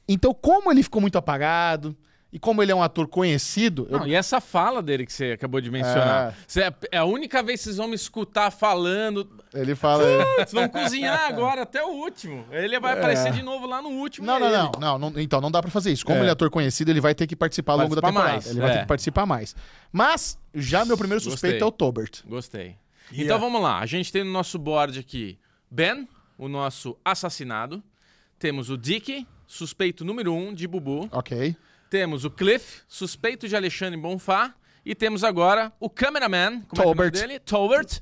Então, 0.08 0.32
como 0.32 0.72
ele 0.72 0.82
ficou 0.82 1.00
muito 1.00 1.18
apagado 1.18 1.94
e 2.32 2.38
como 2.38 2.62
ele 2.62 2.70
é 2.70 2.74
um 2.74 2.82
ator 2.82 3.08
conhecido, 3.08 3.86
eu- 3.90 3.98
Não, 4.00 4.06
e 4.06 4.14
essa 4.14 4.40
fala 4.40 4.80
dele 4.82 5.04
que 5.04 5.12
você 5.12 5.32
acabou 5.32 5.60
de 5.60 5.70
mencionar. 5.70 6.34
Cê 6.46 6.62
é, 6.62 6.74
é 6.92 6.98
a 6.98 7.04
única 7.04 7.42
vez 7.42 7.60
que 7.60 7.64
vocês 7.64 7.76
vão 7.76 7.88
me 7.88 7.94
escutar 7.96 8.50
falando. 8.50 9.28
ele 9.52 9.74
fala. 9.74 10.04
Vocês 10.36 10.52
vão 10.52 10.68
cozinhar 10.68 11.18
agora 11.28 11.62
até 11.62 11.82
o 11.84 11.88
último. 11.88 12.44
Ele 12.52 12.78
vai 12.78 12.92
aparecer 12.98 13.32
de 13.32 13.42
novo 13.42 13.66
lá 13.66 13.82
no 13.82 13.88
último. 13.88 14.26
Não, 14.26 14.38
não, 14.38 14.50
não, 14.50 14.72
não, 14.78 15.10
não. 15.10 15.20
Então 15.20 15.40
não 15.40 15.50
dá 15.50 15.60
pra 15.60 15.70
fazer 15.70 15.90
isso. 15.92 16.04
Como 16.06 16.18
É. 16.18 16.20
ele 16.22 16.28
é 16.28 16.32
ator 16.32 16.50
conhecido, 16.50 16.90
ele 16.90 17.00
vai 17.00 17.14
ter 17.14 17.26
que 17.26 17.34
participar 17.34 17.72
ao 17.72 17.78
longo 17.80 17.94
da 17.96 18.02
temporada. 18.02 18.32
mais, 18.32 18.46
Ele 18.46 18.60
vai 18.60 18.70
é. 18.70 18.72
ter 18.74 18.80
que 18.82 18.86
participar 18.88 19.26
mais. 19.26 19.56
Mas 19.92 20.38
já 20.54 20.84
meu 20.84 20.96
primeiro 20.96 21.22
suspeito 21.22 21.54
Gostei. 21.54 21.66
é 21.66 21.68
o 21.68 21.72
Tobert. 21.72 22.22
Gostei. 22.26 22.76
E 23.12 23.24
Então 23.24 23.40
vamos 23.40 23.60
lá. 23.60 23.80
A 23.80 23.86
gente 23.86 24.12
tem 24.12 24.22
no 24.22 24.30
nosso 24.30 24.56
board 24.58 24.98
aqui 24.98 25.36
Ben, 25.68 26.08
o 26.38 26.48
nosso 26.48 26.96
assassinado. 27.04 27.82
Temos 28.38 28.70
o 28.70 28.78
Dick, 28.78 29.26
suspeito 29.46 30.04
número 30.04 30.32
um 30.32 30.54
de 30.54 30.66
Bubu. 30.68 31.08
Ok. 31.12 31.56
Temos 31.90 32.24
o 32.24 32.30
Cliff, 32.30 32.82
suspeito 32.86 33.48
de 33.48 33.56
Alexandre 33.56 33.98
Bonfá. 34.00 34.54
E 34.86 34.94
temos 34.94 35.24
agora 35.24 35.72
o 35.80 35.90
cameraman, 35.90 36.60
como 36.60 36.80
Tolbert. 36.82 37.12
é 37.14 37.18
é 37.18 37.18
o 37.18 37.22
nome 37.22 37.28
dele? 37.34 37.40
Tolbert, 37.40 38.00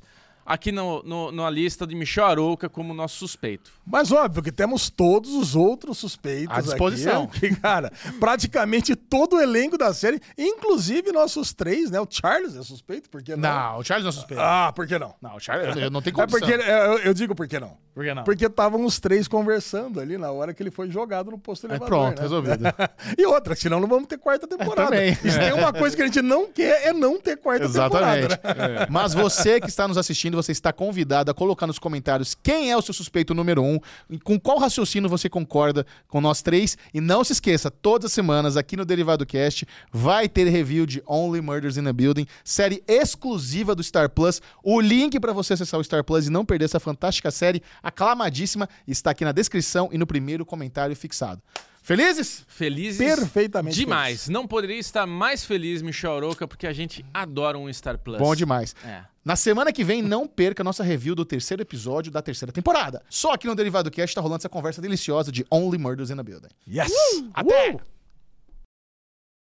aqui 0.49 0.71
no, 0.71 1.01
no- 1.03 1.31
na 1.31 1.49
lista 1.49 1.85
de 1.85 1.93
Michel 1.95 2.25
Arouca 2.25 2.67
como 2.67 2.93
nosso 2.93 3.15
suspeito. 3.17 3.71
Mas 3.85 4.11
óbvio 4.11 4.41
que 4.43 4.51
temos 4.51 4.89
todos 4.89 5.33
os 5.33 5.55
outros 5.55 5.97
suspeitos 5.99 6.55
À 6.57 6.61
disposição. 6.61 7.23
aqui. 7.33 7.55
Cara, 7.55 7.91
praticamente 8.19 8.95
todo 8.95 9.35
o 9.35 9.41
elenco 9.41 9.77
da 9.77 9.93
série, 9.93 10.19
inclusive 10.37 11.11
nossos 11.11 11.53
três, 11.53 11.89
né? 11.91 11.99
O 11.99 12.07
Charles 12.09 12.55
é 12.55 12.63
suspeito, 12.63 13.09
por 13.09 13.21
que 13.21 13.35
não? 13.35 13.49
Não, 13.49 13.77
o 13.79 13.83
Charles 13.83 14.03
não 14.03 14.09
é 14.09 14.13
suspeito. 14.13 14.41
Ah, 14.41 14.71
por 14.75 14.87
que 14.87 14.97
não? 14.97 15.13
Não, 15.21 15.35
o 15.35 15.39
Charles 15.39 15.75
eu 15.77 15.89
não 15.91 16.01
tenho 16.01 16.15
É 16.19 16.25
condição. 16.25 16.39
porque, 16.39 16.53
é, 16.53 16.85
eu, 16.87 16.97
eu 16.99 17.13
digo 17.13 17.35
por 17.35 17.47
que 17.47 17.59
não. 17.59 17.77
Por 17.93 18.03
que 18.05 18.13
não? 18.13 18.23
Porque 18.23 18.45
estavam 18.45 18.83
os 18.85 18.99
três 18.99 19.27
conversando 19.27 19.99
ali 19.99 20.17
na 20.17 20.31
hora 20.31 20.53
que 20.53 20.63
ele 20.63 20.71
foi 20.71 20.89
jogado 20.89 21.29
no 21.31 21.37
posto 21.37 21.65
É, 21.67 21.69
elevador. 21.71 21.87
pronto, 21.89 22.15
né? 22.17 22.21
resolvido. 22.23 22.63
e 23.17 23.25
outra, 23.25 23.55
senão 23.55 23.79
não 23.79 23.87
vamos 23.87 24.07
ter 24.07 24.17
quarta 24.17 24.47
temporada. 24.47 24.89
também. 24.89 25.11
E 25.23 25.31
se 25.31 25.37
tem 25.39 25.53
uma 25.53 25.71
coisa 25.73 25.95
que 25.95 26.01
a 26.01 26.05
gente 26.05 26.21
não 26.21 26.47
quer, 26.51 26.87
é 26.87 26.93
não 26.93 27.19
ter 27.19 27.37
quarta 27.37 27.65
Exatamente. 27.65 28.35
temporada. 28.37 28.67
né? 28.79 28.87
Mas 28.89 29.13
você 29.13 29.59
que 29.59 29.67
está 29.67 29.87
nos 29.87 29.97
assistindo, 29.97 30.38
você 30.41 30.51
está 30.51 30.71
convidado 30.71 31.29
a 31.29 31.33
colocar 31.33 31.67
nos 31.67 31.77
comentários 31.77 32.35
quem 32.41 32.71
é 32.71 32.77
o 32.77 32.81
seu 32.81 32.93
suspeito 32.93 33.33
número 33.33 33.61
um, 33.61 33.79
com 34.23 34.39
qual 34.39 34.57
raciocínio 34.57 35.09
você 35.09 35.29
concorda 35.29 35.85
com 36.07 36.21
nós 36.21 36.41
três. 36.41 36.77
E 36.93 37.01
não 37.01 37.23
se 37.23 37.33
esqueça, 37.33 37.69
todas 37.69 38.05
as 38.05 38.13
semanas 38.13 38.57
aqui 38.57 38.77
no 38.77 38.85
Derivado 38.85 39.25
Cast 39.25 39.65
vai 39.91 40.29
ter 40.29 40.47
review 40.47 40.85
de 40.85 41.03
Only 41.05 41.41
Murders 41.41 41.77
in 41.77 41.87
a 41.87 41.93
Building, 41.93 42.25
série 42.43 42.83
exclusiva 42.87 43.75
do 43.75 43.83
Star 43.83 44.09
Plus. 44.09 44.41
O 44.63 44.79
link 44.79 45.19
para 45.19 45.33
você 45.33 45.53
acessar 45.53 45.79
o 45.79 45.83
Star 45.83 46.03
Plus 46.03 46.27
e 46.27 46.29
não 46.29 46.45
perder 46.45 46.65
essa 46.65 46.79
fantástica 46.79 47.31
série 47.31 47.61
aclamadíssima 47.83 48.69
está 48.87 49.11
aqui 49.11 49.25
na 49.25 49.31
descrição 49.31 49.89
e 49.91 49.97
no 49.97 50.07
primeiro 50.07 50.45
comentário 50.45 50.95
fixado. 50.95 51.41
Felizes? 51.89 52.45
Felizes 52.47 52.99
Perfeitamente 52.99 53.75
demais. 53.75 54.29
Não 54.29 54.45
poderia 54.45 54.77
estar 54.77 55.07
mais 55.07 55.43
feliz, 55.43 55.81
Michel 55.81 56.17
Arouca, 56.17 56.47
porque 56.47 56.67
a 56.67 56.71
gente 56.71 57.03
adora 57.11 57.57
um 57.57 57.71
Star 57.73 57.97
Plus. 57.97 58.19
Bom 58.19 58.35
demais. 58.35 58.75
É. 58.85 59.01
Na 59.25 59.35
semana 59.35 59.73
que 59.73 59.83
vem, 59.83 60.03
não 60.03 60.27
perca 60.27 60.61
a 60.61 60.63
nossa 60.63 60.83
review 60.83 61.15
do 61.15 61.25
terceiro 61.25 61.63
episódio 61.63 62.11
da 62.11 62.21
terceira 62.21 62.51
temporada. 62.51 63.01
Só 63.09 63.33
aqui 63.33 63.47
no 63.47 63.55
Derivado 63.55 63.89
Cast 63.89 64.13
tá 64.13 64.21
rolando 64.21 64.41
essa 64.41 64.49
conversa 64.49 64.79
deliciosa 64.79 65.31
de 65.31 65.43
Only 65.49 65.79
Murders 65.79 66.11
in 66.11 66.19
a 66.19 66.23
Building. 66.23 66.49
Yes! 66.67 66.91
Até! 67.33 67.79